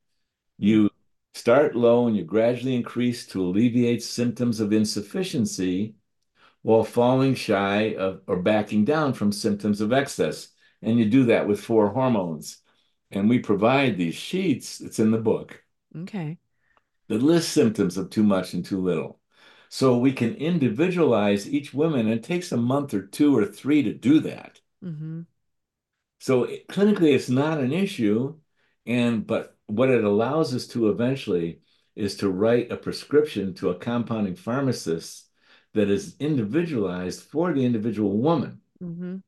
[0.59, 0.91] You
[1.33, 5.95] start low and you gradually increase to alleviate symptoms of insufficiency
[6.63, 10.49] while falling shy of or backing down from symptoms of excess.
[10.83, 12.59] And you do that with four hormones.
[13.11, 15.65] And we provide these sheets, it's in the book,
[15.97, 16.39] Okay.
[17.09, 19.20] that list symptoms of too much and too little.
[19.73, 22.01] So we can individualize each woman.
[22.01, 24.61] And it takes a month or two or three to do that.
[24.85, 25.23] Mm-hmm.
[26.19, 28.37] So it- clinically, it's not an issue.
[28.85, 31.61] And but what it allows us to eventually
[31.95, 35.29] is to write a prescription to a compounding pharmacist
[35.75, 38.61] that is individualized for the individual woman.
[38.83, 39.19] Mm-hmm.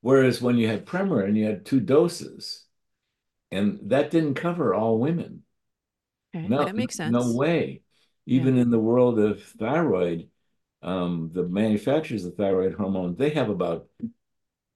[0.00, 2.64] Whereas when you had Premarin, you had two doses,
[3.52, 5.44] and that didn't cover all women.
[6.34, 6.48] Okay.
[6.48, 7.12] No, That makes sense.
[7.12, 7.36] no sense.
[8.26, 8.34] Way.
[8.34, 8.40] Yeah.
[8.40, 10.30] Even in the world of thyroid,
[10.82, 13.88] um, the manufacturers of thyroid hormone, they have about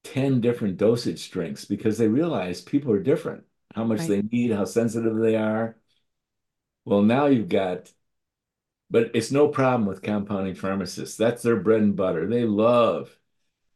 [0.05, 3.45] 10 different dosage strengths because they realize people are different,
[3.75, 4.09] how much Right.
[4.09, 5.77] they need, how sensitive they are.
[6.85, 7.93] Well, now you've got,
[8.91, 11.17] but it's no problem with compounding pharmacists.
[11.17, 12.27] That's their bread and butter.
[12.27, 13.19] They love,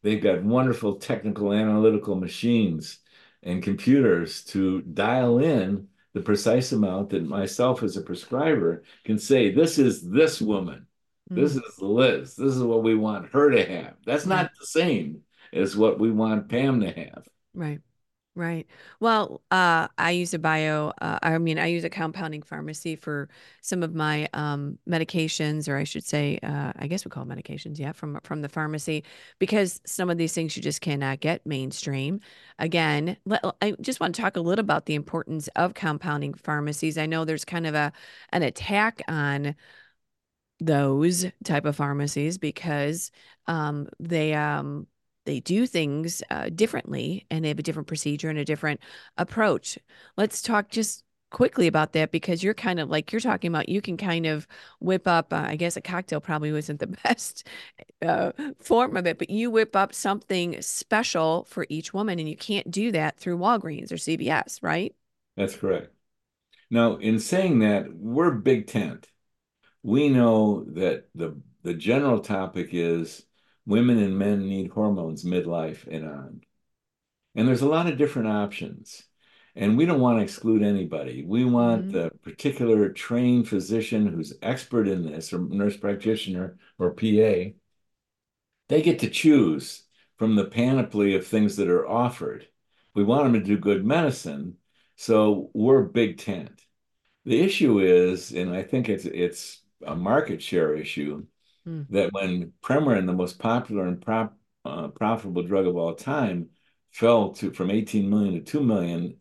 [0.02, 3.00] they've got wonderful technical analytical machines
[3.42, 9.50] and computers to dial in the precise amount that myself as a prescriber can say,
[9.50, 10.86] this is this woman.
[11.30, 11.62] This Mm.
[11.66, 12.36] is Liz.
[12.36, 13.94] This is what we want her to have.
[14.04, 17.24] That's not the same as what we want Pam to have.
[17.54, 17.80] Right.
[18.34, 18.66] Right.
[18.98, 23.28] Well, uh, I use a bio, uh, I mean, I use a compounding pharmacy for
[23.60, 27.78] some of my um, medications, or I should say, uh, I guess we call medications,
[27.78, 29.04] yeah, from from the pharmacy,
[29.38, 32.20] because some of these things you just cannot get mainstream.
[32.58, 36.96] Again, let, I just want to talk a little about the importance of compounding pharmacies.
[36.96, 37.92] I know there's kind of a
[38.30, 39.54] an attack on
[40.60, 43.10] those type of pharmacies because
[43.46, 44.86] um, they um,
[45.24, 48.80] they do things uh, differently and they have a different procedure and a different
[49.16, 49.78] approach.
[50.16, 53.80] Let's talk just quickly about that because you're kind of like you're talking about you
[53.80, 54.46] can kind of
[54.80, 57.46] whip up uh, I guess a cocktail probably wasn't the best
[58.04, 62.36] uh, form of it but you whip up something special for each woman and you
[62.36, 64.94] can't do that through Walgreens or CVS, right?
[65.36, 65.94] That's correct.
[66.70, 69.08] Now, in saying that, we're big tent.
[69.82, 73.24] We know that the the general topic is
[73.66, 76.40] women and men need hormones midlife and on.
[77.34, 79.02] And there's a lot of different options.
[79.54, 81.24] And we don't want to exclude anybody.
[81.24, 86.92] We want hmm the particular trained physician who's expert in this, or nurse practitioner or
[86.92, 87.54] PA.
[88.68, 89.84] They get to choose
[90.16, 92.48] from the panoply of things that are offered.
[92.94, 94.58] We want them to do good medicine,
[94.96, 96.64] so we're big tent.
[97.24, 101.26] The issue is, and I think it's it's a market share issue,
[101.66, 106.48] Mm, that when Premarin, the most popular and prop, uh, profitable drug of all time,
[106.90, 109.16] fell to from 18 million to 2 million,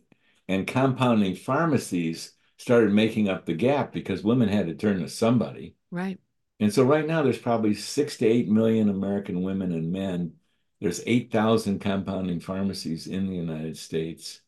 [0.47, 5.75] and compounding pharmacies started making up the gap because women had to turn to somebody.
[5.91, 6.19] right.
[6.59, 10.33] And so right now there's probably six to eight million American women and men.
[10.79, 14.41] There's 8,000 compounding pharmacies in the United States.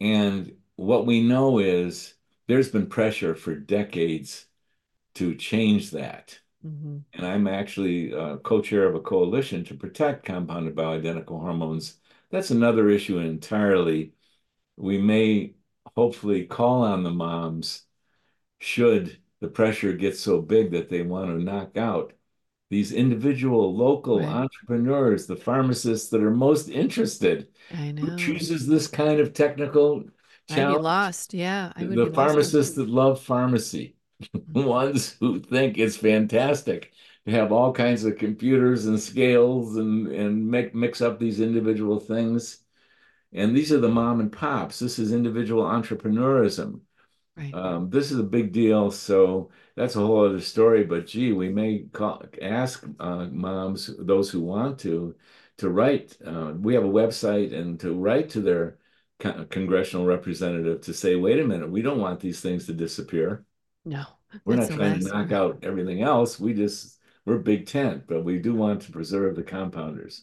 [0.00, 2.14] And what we know is
[2.48, 4.46] there's been pressure for decades
[5.14, 6.38] to change that.
[6.62, 11.98] Hmm And I'm actually uh, co-chair of a coalition to protect compounded bioidentical hormones.
[12.30, 14.12] That's another issue entirely.
[14.76, 15.54] We may
[15.96, 17.86] hopefully call on the moms
[18.60, 22.12] should the pressure get so big that they want to knock out
[22.70, 24.28] these individual local Right.
[24.28, 27.48] entrepreneurs, the pharmacists that are most interested.
[27.70, 28.02] I know.
[28.02, 30.04] Who chooses this kind of technical
[30.50, 31.32] I'd be lost.
[31.34, 33.96] Yeah, I would The pharmacists that love pharmacy,
[34.54, 36.92] ones who think it's fantastic
[37.26, 42.00] to have all kinds of computers and scales and and make mix up these individual
[42.00, 42.64] things.
[43.32, 44.78] And these are the mom and pops.
[44.78, 46.80] This is individual entrepreneurism.
[47.36, 47.54] Right.
[47.54, 50.84] Um, this is a big deal, so that's a whole other story.
[50.84, 55.14] But gee, we may call, ask uh, moms, those who want to,
[55.58, 56.16] to write.
[56.24, 58.78] Uh, we have a website and to write to their
[59.20, 63.44] con congressional representative to say, wait a minute, we don't want these things to disappear.
[63.84, 64.04] No,
[64.44, 66.38] We're not trying to knock out everything else.
[66.38, 70.22] We just, we're big tent, but we do want to preserve the compounders.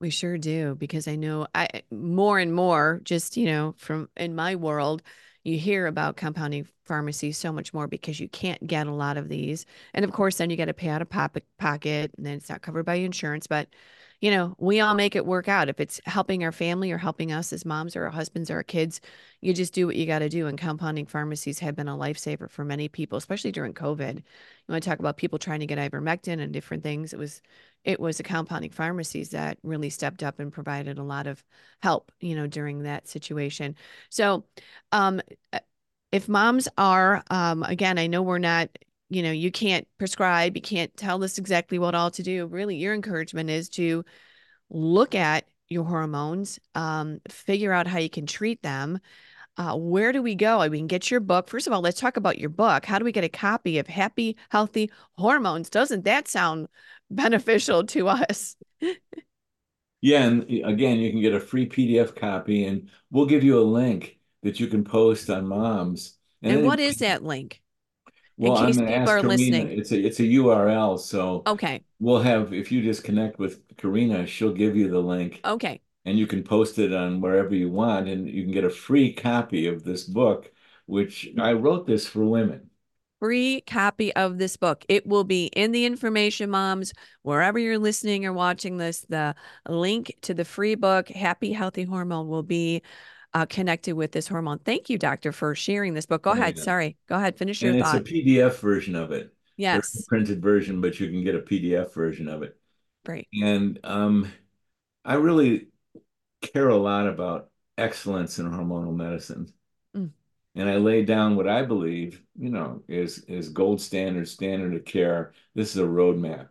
[0.00, 4.34] We sure do because I know I more and more just, you know, from in
[4.34, 5.02] my world,
[5.44, 9.28] you hear about compounding pharmacy so much more because you can't get a lot of
[9.28, 9.66] these.
[9.94, 12.48] And of course, then you got to pay out of pocket pocket and then it's
[12.48, 13.68] not covered by insurance, but
[14.24, 15.68] you know, we all make it work out.
[15.68, 18.62] If it's helping our family or helping us as moms or our husbands or our
[18.62, 19.02] kids,
[19.42, 20.46] you just do what you got to do.
[20.46, 24.16] And compounding pharmacies have been a lifesaver for many people, especially during COVID.
[24.16, 24.22] You
[24.66, 27.12] want to talk about people trying to get ivermectin and different things.
[27.12, 27.42] It was
[27.84, 31.44] it was the compounding pharmacies that really stepped up and provided a lot of
[31.82, 33.76] help, you know, during that situation.
[34.08, 34.46] So,
[34.90, 35.20] um,
[35.52, 35.58] uh,
[36.12, 38.70] if moms are, um, again, I know we're not,
[39.14, 42.46] you know, you can't prescribe, you can't tell us exactly what all to do.
[42.46, 44.04] Really, your encouragement is to
[44.70, 48.98] look at your hormones, um, figure out how you can treat them.
[49.56, 50.60] Uh, where do we go?
[50.60, 51.48] I mean, get your book.
[51.48, 52.84] First of all, let's talk about your book.
[52.84, 55.70] How do we get a copy of Happy, Healthy Hormones?
[55.70, 56.68] Doesn't that sound
[57.10, 58.56] beneficial to us?
[60.00, 63.64] Yeah, and again, you can get a free PDF copy, and we'll give you a
[63.64, 66.18] link that you can post on Moms.
[66.42, 67.63] And And what is that link in
[68.36, 69.60] well, I'm case people ask are Karina.
[69.62, 69.70] listening?
[69.70, 71.84] It's a it's a URL, so Okay.
[72.00, 75.80] we'll have if you just connect with Karina, she'll give you the link, Okay.
[76.04, 79.12] and you can post it on wherever you want, and you can get a free
[79.14, 80.52] copy of this book,
[80.86, 82.70] which I wrote this for women.
[83.20, 84.84] Free copy of this book.
[84.88, 89.00] It will be in the information, moms, wherever you're listening or watching this.
[89.08, 89.34] The
[89.66, 92.82] link to the free book, Happy Healthy Hormone, will be
[93.34, 94.60] uh, connected with this hormone.
[94.60, 96.22] Thank you, doctor, for sharing this book.
[96.22, 96.58] Go ahead.
[96.58, 96.96] Sorry.
[97.08, 97.36] Go ahead.
[97.36, 98.00] Finish your And it's a.
[98.00, 99.34] PDF version of it.
[99.56, 100.04] Yes.
[100.06, 102.56] printed version, but you can get a PDF version of it.
[103.06, 103.26] Right.
[103.40, 104.32] And um,
[105.04, 105.68] I really
[106.40, 109.52] care a lot about excellence in hormonal medicine.
[109.96, 110.10] Mm.
[110.54, 114.84] And I lay down what I believe, you know, is is gold standard, standard of
[114.84, 115.32] care.
[115.54, 116.48] This is a roadmap.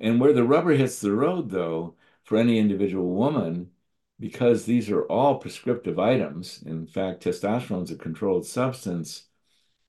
[0.00, 3.70] And where the rubber hits the road, though, for any individual woman,
[4.20, 9.24] because these are all prescriptive items, in fact, testosterone is a controlled substance.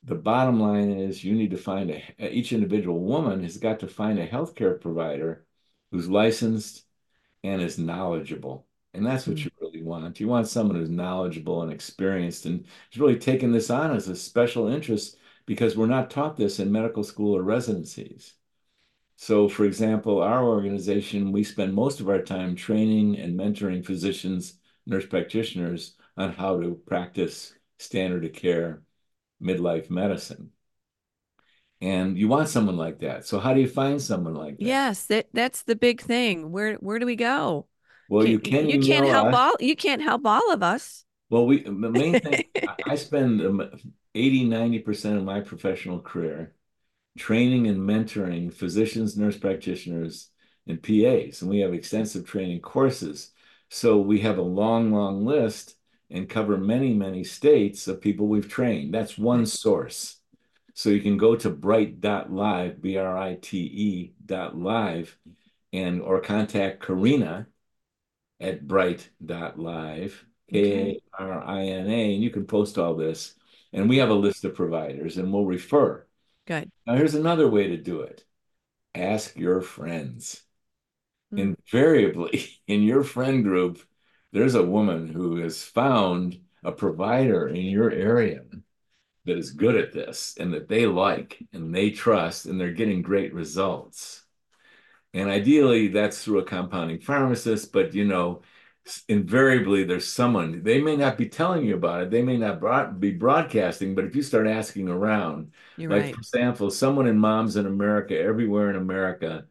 [0.04, 2.04] The bottom line is you need to find a,
[2.36, 5.46] each individual woman has got to find a healthcare provider
[5.92, 6.86] who's licensed
[7.44, 8.68] and is knowledgeable.
[8.94, 9.46] And that's what Mm.
[9.46, 10.20] you really want.
[10.20, 14.16] You want someone who's knowledgeable and experienced and has really taken this on as a
[14.16, 18.36] special interest because we're not taught this in medical school or residencies.
[19.18, 24.60] So, for example, our organization, we spend most of our time training and mentoring physicians,
[24.86, 28.84] nurse practitioners on how to practice standard of care
[29.42, 30.52] midlife medicine.
[31.80, 33.26] And you want someone like that.
[33.26, 34.66] So, how do you find someone like that?
[34.66, 36.52] Yes, that that's the big thing.
[36.52, 37.68] Where where do we go?
[38.10, 39.36] Well, you Can't, can you can't help us.
[39.36, 41.06] all you can't help all of us.
[41.30, 43.70] Well, we the main thing, I I spend um,
[44.16, 46.54] 80, 90% of my professional career
[47.18, 50.30] training and mentoring physicians, nurse practitioners,
[50.68, 51.42] and PAs.
[51.42, 53.32] And we have extensive training courses.
[53.70, 55.76] So we have a long, long list
[56.10, 58.94] and cover many, many states of people we've trained.
[58.94, 59.46] That's one mm-hmm.
[59.46, 60.18] source.
[60.74, 65.18] So you can go to brite.live, B-R-I-T-E dot live,
[65.74, 67.48] and or contact Karina
[68.40, 71.00] at brite.live, Okay.
[71.20, 73.36] K-A-R-I-N-A, and you can post all this.
[73.74, 76.07] And we have a list of providers and we'll refer.
[76.48, 76.72] Good.
[76.88, 78.26] Now, here's another way to do it.
[78.96, 80.42] Ask your friends.
[81.34, 81.56] Mm.
[81.58, 83.80] Invariably, in your friend group,
[84.32, 88.42] there's a woman who has found a provider in your area
[89.26, 93.02] that is good at this and that they like and they trust and they're getting
[93.02, 94.24] great results.
[95.14, 98.42] And ideally, that's through a compounding pharmacist, but you know,
[99.10, 103.00] invariably there's someone, they may not be telling you about it, they may not broad,
[103.00, 106.14] be broadcasting, but if you start asking around, You're like right.
[106.14, 109.46] for example, someone in Moms in America, everywhere in America,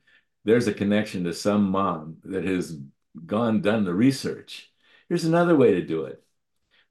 [0.45, 2.79] there's a connection to some mom that has
[3.27, 4.73] gone done the research.
[5.09, 6.23] Here's another way to do it.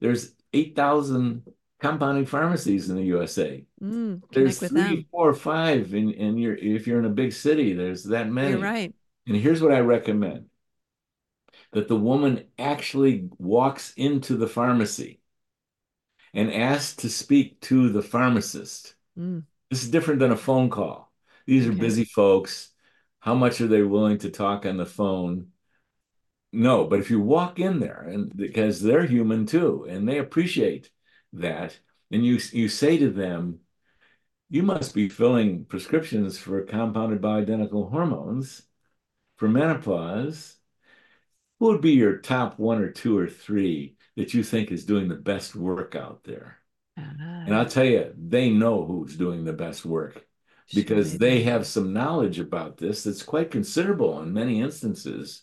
[0.00, 1.42] There's 8,000
[1.80, 3.64] compounding pharmacies in the USA.
[3.80, 5.06] Mm, There's three, them.
[5.10, 8.62] four, five, and and you're if you're in a big city, there's that You're many.
[8.62, 8.94] right.
[9.26, 10.48] And here's what I recommend
[11.76, 15.22] that the woman actually walks into the pharmacy
[16.34, 18.94] and asks to speak to the pharmacist.
[19.16, 21.12] Mm, This is different than a phone call.
[21.46, 21.74] These are okay.
[21.74, 22.70] busy folks.
[23.20, 25.48] How much are they willing to talk on the phone?
[26.52, 30.90] No, but if you walk in there and because they're human too, and they appreciate
[31.32, 31.78] that,
[32.10, 33.60] and you you say to them,
[34.50, 38.62] you must be filling prescriptions for compounded bioidentical hormones
[39.38, 40.55] for menopause.
[41.58, 45.08] Who would be your top one or two or three that you think is doing
[45.08, 46.58] the best work out there?
[47.46, 50.26] And Ah, I'll tell you, they know who's doing the best work
[50.74, 55.42] because they they have some knowledge about this that's quite considerable in many instances.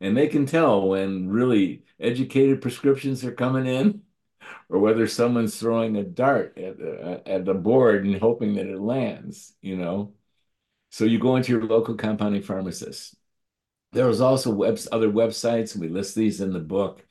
[0.00, 4.02] And they can tell when really educated prescriptions are coming in
[4.70, 8.80] or whether someone's throwing a dart at the, at the board and hoping that it
[8.80, 10.14] lands, you know.
[10.90, 13.16] So you go into your local compounding pharmacist.
[13.92, 17.06] There was also webs, other websites, and we list these in the book.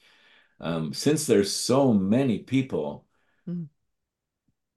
[0.61, 3.07] Um, since there's so many people,
[3.47, 3.69] Mm,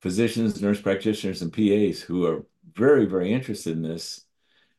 [0.00, 2.44] physicians, nurse practitioners, and PAs who are
[2.74, 4.24] very, very interested in this,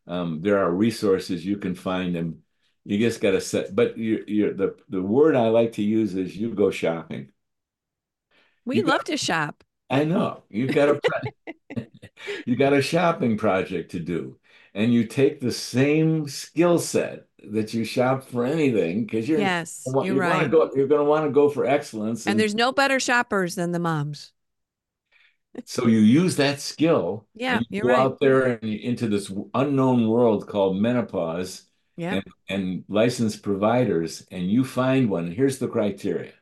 [0.08, 2.44] um, there are resources you can find them.
[2.86, 6.16] You just got to set, but you, you, the the word I like to use
[6.16, 7.32] is you go shopping.
[8.66, 9.64] We You love to shop.
[9.90, 11.02] I know you've got a
[12.46, 14.38] you got a shopping project to do,
[14.74, 19.96] and you take the same skill set that you shop for anything because you're Yes,
[20.00, 20.50] you're you want to right.
[20.50, 23.56] go you're going to want to go for excellence, And and there's no better shoppers
[23.56, 24.34] than the moms.
[25.66, 27.96] so you use that skill Yeah, you you're go right.
[27.96, 31.64] out there and into this unknown world called menopause
[31.98, 32.20] Yep.
[32.20, 35.26] and and licensed providers, and you find one.
[35.26, 36.34] And here's the criteria: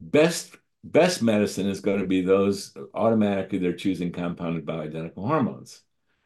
[0.00, 5.82] best best medicine is going to be those automatically they're choosing compounded bioidentical hormones.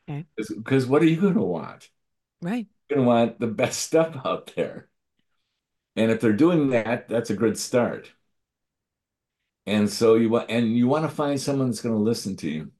[0.09, 0.26] Okay.
[0.36, 1.90] Because what are you going to want?
[2.42, 2.66] Right.
[2.88, 4.88] You're going to want the best stuff out there.
[5.96, 8.12] And if they're doing that, that's a good start.
[9.66, 12.50] And so you want and you want to find someone that's going to listen to
[12.50, 12.72] you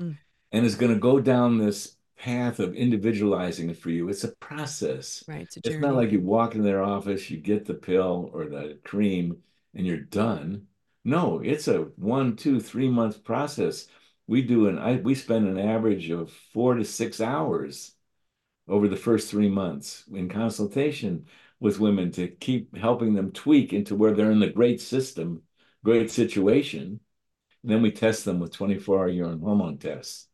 [0.00, 0.18] Mm,
[0.52, 4.08] and is going to go down this path of individualizing it for you.
[4.08, 5.24] It's a process.
[5.26, 5.48] right.
[5.56, 8.78] It's It's not like you walk in their office, you get the pill or the
[8.84, 9.42] cream,
[9.74, 10.66] and you're done.
[11.04, 13.88] No, it's a one, two, three month process.
[14.28, 17.94] We do an I we spend an average of four to six hours
[18.68, 21.26] over the first three months in consultation
[21.60, 25.42] with women to keep helping them tweak into where they're in the great system,
[25.84, 27.00] great situation.
[27.62, 30.28] And then we test them with 24-hour urine hormone tests.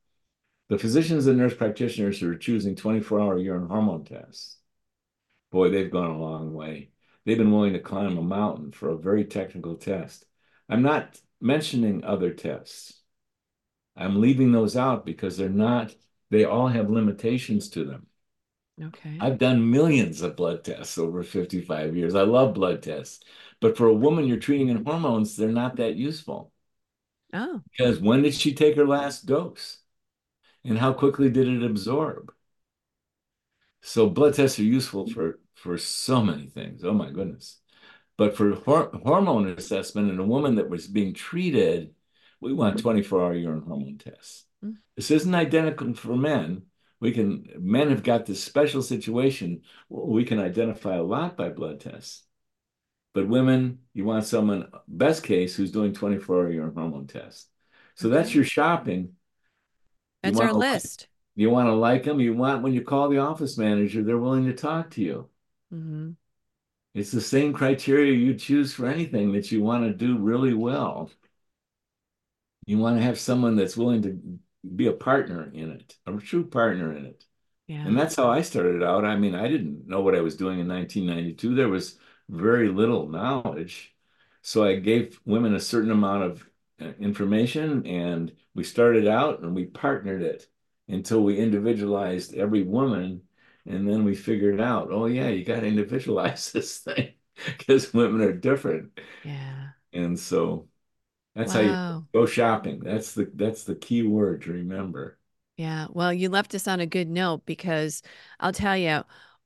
[0.68, 4.58] The physicians and nurse practitioners who are choosing 24-hour urine hormone tests,
[5.52, 6.90] boy, they've gone a long way.
[7.24, 10.26] They've been willing to climb a mountain for a very technical test.
[10.68, 13.03] I'm not mentioning other tests.
[13.96, 15.94] I'm leaving those out because they're not,
[16.30, 18.06] they all have limitations to them.
[18.80, 19.20] Okay.
[19.20, 22.14] I've done millions of blood tests over 55 years.
[22.14, 23.24] I love blood tests.
[23.60, 26.52] But for a woman you're treating in hormones, they're not that useful.
[27.34, 29.82] Oh, Because when did she take her last dose?
[30.64, 32.34] And how quickly did it absorb?
[33.82, 36.84] So blood tests are useful for for so many things.
[36.84, 37.60] Oh my goodness.
[38.18, 41.94] But for hor hormone assessment in a woman that was being treated,
[42.44, 44.46] we want 24-hour urine hormone tests.
[44.62, 46.64] mm, This isn't identical for men.
[47.00, 51.80] We can men have got this special situation we can identify a lot by blood
[51.80, 52.24] tests.
[53.14, 57.48] But women, you want someone, best case, who's doing 24-hour urine hormone tests.
[57.96, 59.14] So that's your shopping.
[60.22, 61.06] That's want our to like list.
[61.36, 62.20] you want to like them.
[62.20, 65.30] You want when you call the office manager, they're willing to talk to you.
[65.70, 66.16] hmm
[66.94, 71.10] It's the same criteria you choose for anything that you want to do really well.
[72.66, 74.38] You want to have someone that's willing to
[74.76, 77.24] be a partner in it, a true partner in it.
[77.84, 79.04] And that's how I started out.
[79.04, 81.54] I mean, I didn't know what I was doing in 1992.
[81.54, 81.98] There was
[82.28, 83.94] very little knowledge.
[84.42, 86.48] So I gave women a certain amount of
[86.80, 90.46] uh, information and we started out and we partnered it
[90.88, 93.22] until we individualized every woman.
[93.66, 97.14] And then we figured out, oh yeah, you got to individualize this thing
[97.58, 98.98] because women are different.
[99.22, 99.70] Yeah.
[99.92, 100.68] And so
[101.34, 102.06] that's how you Wow.
[102.14, 102.80] go shopping.
[102.80, 105.18] That's the that's the key word to remember.
[105.56, 105.86] Yeah.
[105.90, 108.02] Well, you left us on a good note because
[108.40, 109.02] I'll tell you,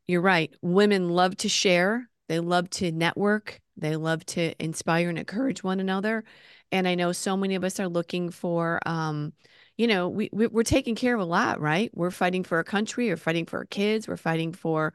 [0.06, 0.52] you're right.
[0.62, 5.80] Women love to share, they love to network, they love to inspire and encourage one
[5.80, 6.24] another.
[6.72, 9.32] And I know so many of us are looking for, um,
[9.76, 11.90] you know, we, we we're taking care of a lot, right?
[11.94, 14.94] We're fighting for our country, we're fighting for our kids, we're fighting for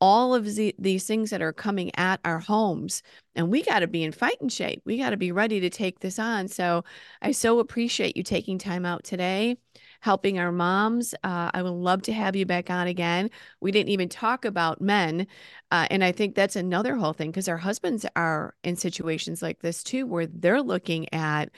[0.00, 3.02] all of the, these things that are coming at our homes
[3.34, 4.80] and we got to be in fighting shape.
[4.84, 6.48] We got to be ready to take this on.
[6.48, 6.84] So
[7.22, 9.56] i so appreciate you taking time out today
[10.00, 13.30] helping our moms uh, i would love to have you back on again.
[13.60, 15.26] We didn't even talk about men
[15.70, 19.60] uh, and i think that's another whole thing because our husbands are in situations like
[19.60, 21.50] this too where they're looking at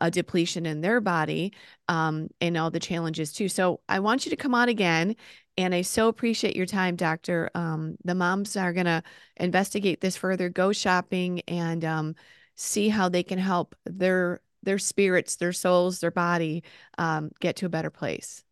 [0.00, 1.52] a, depletion in their body
[1.86, 3.48] um, and all the challenges too.
[3.48, 5.14] So i want you to come on again
[5.56, 7.50] and I so appreciate your time, Doctor.
[7.54, 9.02] Um, the moms are going to
[9.36, 12.14] investigate this further, go shopping, and um,
[12.54, 16.64] see how they can help their their spirits, their souls, their body
[16.98, 18.42] um, get to a better place.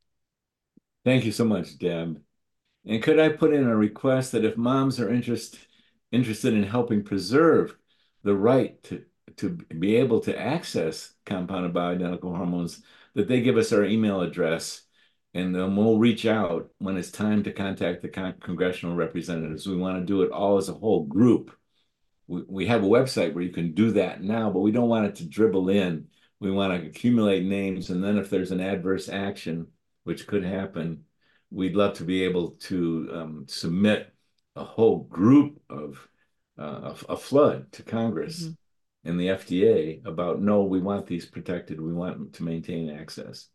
[1.04, 2.20] Thank you so much, Deb.
[2.86, 5.58] And could I put in a request that if moms are interest,
[6.12, 7.76] interested in helping preserve
[8.22, 9.02] the right to,
[9.38, 12.82] to be able to access compounded bioidentical hormones,
[13.14, 14.83] that they give us our email address
[15.34, 19.66] and then we'll reach out when it's time to contact the con congressional representatives.
[19.66, 21.54] We want to do it all as a whole group.
[22.28, 25.06] We, we have a website where you can do that now, but we don't want
[25.06, 26.06] it to dribble in.
[26.38, 29.66] We want to accumulate names, and then if there's an adverse action,
[30.04, 31.04] which could happen,
[31.50, 34.12] we'd love to be able to um, submit
[34.54, 36.08] a whole group of
[36.58, 39.10] uh, a, a, flood to Congress mm -hmm.
[39.10, 41.80] and the FDA about no, we want these protected.
[41.80, 43.53] We want to maintain access.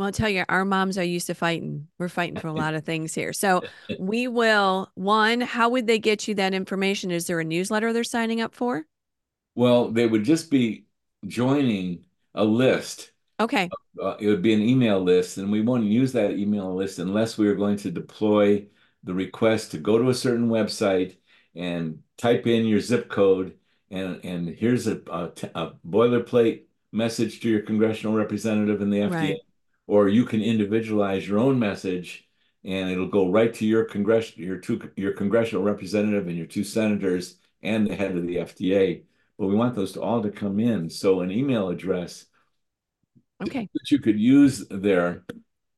[0.00, 1.86] Well, I'll tell you, our moms are used to fighting.
[1.98, 3.34] We're fighting for a lot of things here.
[3.34, 3.60] So
[3.98, 7.10] we will, one, how would they get you that information?
[7.10, 8.86] Is there a newsletter they're signing up for?
[9.54, 10.86] Well, they would just be
[11.26, 13.12] joining a list.
[13.40, 13.68] Okay.
[14.02, 17.36] Uh, it would be an email list, and we won't use that email list unless
[17.36, 18.64] we are going to deploy
[19.04, 21.18] the request to go to a certain website
[21.54, 23.58] and type in your zip code.
[23.90, 29.12] And, and here's a, a, a boilerplate message to your congressional representative in the FDA.
[29.12, 29.40] Right
[29.90, 32.28] or you can individualize your own message
[32.62, 36.62] and it'll go right to your congress your two your congressional representative and your two
[36.62, 39.02] senators and the head of the FDA.
[39.36, 40.90] But we want those to all to come in.
[40.90, 42.26] So an email address
[43.42, 45.24] okay that you could use there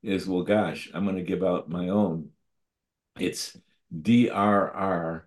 [0.03, 2.33] is well gosh, I'm going to give out my own.
[3.19, 3.57] It's
[3.91, 5.23] drr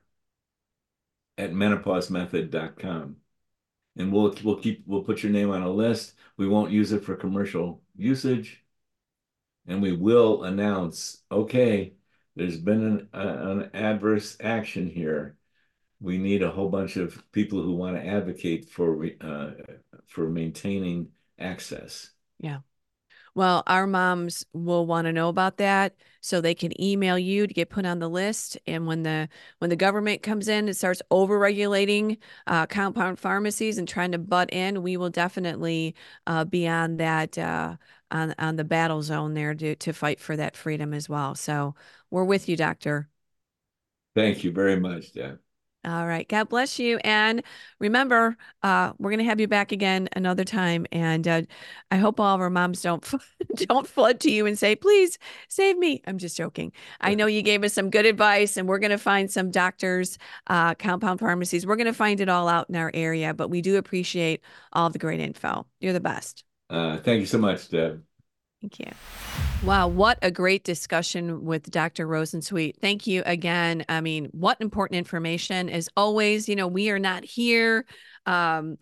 [1.39, 3.15] at menopausemethod.com.
[3.97, 6.13] And we'll we'll keep we'll put your name on a list.
[6.37, 8.61] We won't use it for commercial usage
[9.67, 11.93] and we will announce, okay,
[12.35, 15.37] there's been an, an adverse action here.
[16.01, 19.51] We need a whole bunch of people who want to advocate for uh,
[20.07, 21.09] for maintaining
[21.39, 22.11] access.
[22.39, 22.59] Yeah.
[23.35, 27.53] Well, our moms will want to know about that so they can email you to
[27.53, 28.57] get put on the list.
[28.65, 29.27] And when the
[29.59, 32.17] when the government comes in and starts over regulating
[32.47, 35.95] uh, compound pharmacies and trying to butt in, we will definitely
[36.27, 37.75] uh, be on that uh,
[38.09, 41.35] on on the battle zone there to to fight for that freedom as well.
[41.35, 41.75] So
[42.09, 43.09] we're with you, Doctor.
[44.15, 45.39] Thank you very much, Deb.
[45.85, 46.27] All right.
[46.27, 46.97] God bless you.
[47.03, 47.43] And
[47.79, 50.87] remember, uh, we're going to have you back again another time.
[50.91, 51.41] And uh,
[51.91, 53.05] I hope all of our moms don't
[53.55, 56.01] don't flood to you and say, please save me.
[56.07, 56.71] I'm just joking.
[57.01, 60.17] I know you gave us some good advice, and we're going to find some doctors,
[60.47, 61.67] uh, compound pharmacies.
[61.67, 63.33] We're going to find it all out in our area.
[63.33, 64.41] But we do appreciate
[64.73, 65.67] all the great info.
[65.79, 66.43] You're the best.
[66.69, 68.01] Uh, thank you so much, Deb.
[68.65, 69.67] Thank you.
[69.67, 72.07] Wow, what a great discussion with Dr.
[72.07, 72.77] Rosensweet.
[72.77, 73.85] Thank you again.
[73.87, 75.69] I mean, what important information.
[75.69, 77.85] As always, you know, we are not here
[78.25, 78.77] um,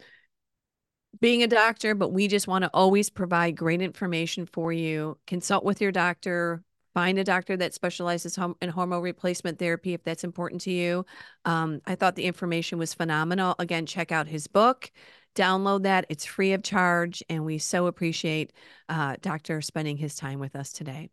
[1.19, 5.17] being a doctor, but we just want to always provide great information for you.
[5.27, 6.63] Consult with your doctor.
[6.93, 11.05] Find a doctor that specializes in hormone replacement therapy if that's important to you.
[11.43, 13.55] Um, I thought the information was phenomenal.
[13.59, 14.91] Again, check out his book
[15.35, 16.05] download that.
[16.09, 17.23] It's free of charge.
[17.29, 18.53] And we so appreciate
[18.89, 21.09] uh, Doctor spending his time with us today.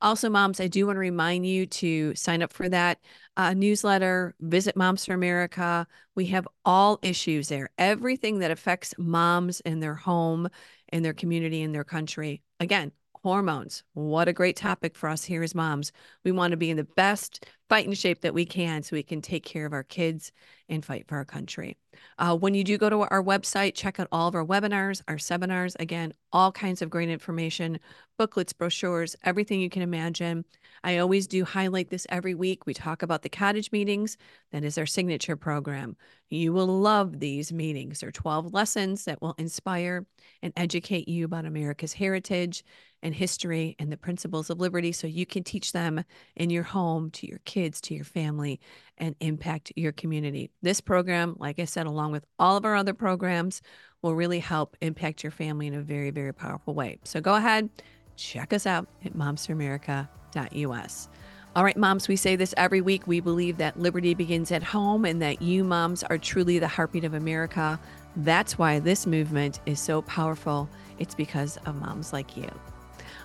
[0.00, 2.98] Also, moms, I do want to remind you to sign up for that
[3.36, 4.34] uh, newsletter.
[4.40, 5.86] Visit Moms for America.
[6.14, 10.48] We have all issues there, everything that affects moms in their home,
[10.92, 12.42] in their community, in their country.
[12.60, 12.92] Again,
[13.26, 13.82] hormones.
[13.94, 15.90] What a great topic for us here as moms.
[16.22, 19.20] We want to be in the best fighting shape that we can so we can
[19.20, 20.30] take care of our kids
[20.68, 21.76] and fight for our country.
[22.18, 25.18] Uh, when you do go to our website, check out all of our webinars, our
[25.18, 25.74] seminars.
[25.80, 27.80] Again, all kinds of great information,
[28.16, 30.44] booklets, brochures, everything you can imagine.
[30.84, 32.64] I always do highlight this every week.
[32.64, 34.16] We talk about the cottage meetings.
[34.52, 35.96] That is our signature program.
[36.28, 38.00] You will love these meetings.
[38.00, 40.06] They're 12 lessons that will inspire
[40.42, 42.62] and educate you about America's heritage
[43.06, 46.02] and history and the principles of liberty so you can teach them
[46.34, 48.58] in your home to your kids, to your family,
[48.98, 50.50] and impact your community.
[50.60, 53.62] This program, like I said, along with all of our other programs,
[54.02, 56.98] will really help impact your family in a very, very powerful way.
[57.04, 57.70] So go ahead,
[58.16, 61.08] check us out at momsforamerica.us.
[61.54, 63.06] All right, moms, we say this every week.
[63.06, 67.04] We believe that liberty begins at home and that you moms are truly the heartbeat
[67.04, 67.78] of America.
[68.16, 70.68] That's why this movement is so powerful.
[70.98, 72.50] It's because of moms like you.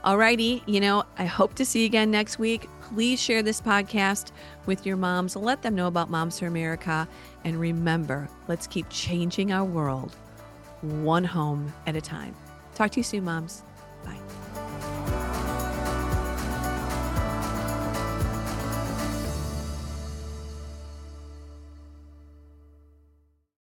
[0.03, 2.67] Alrighty, you know, I hope to see you again next week.
[2.81, 4.31] Please share this podcast
[4.65, 5.35] with your moms.
[5.35, 7.07] Let them know about Moms for America.
[7.45, 10.15] And remember, let's keep changing our world
[10.81, 12.35] one home at a time.
[12.73, 13.61] Talk to you soon, moms.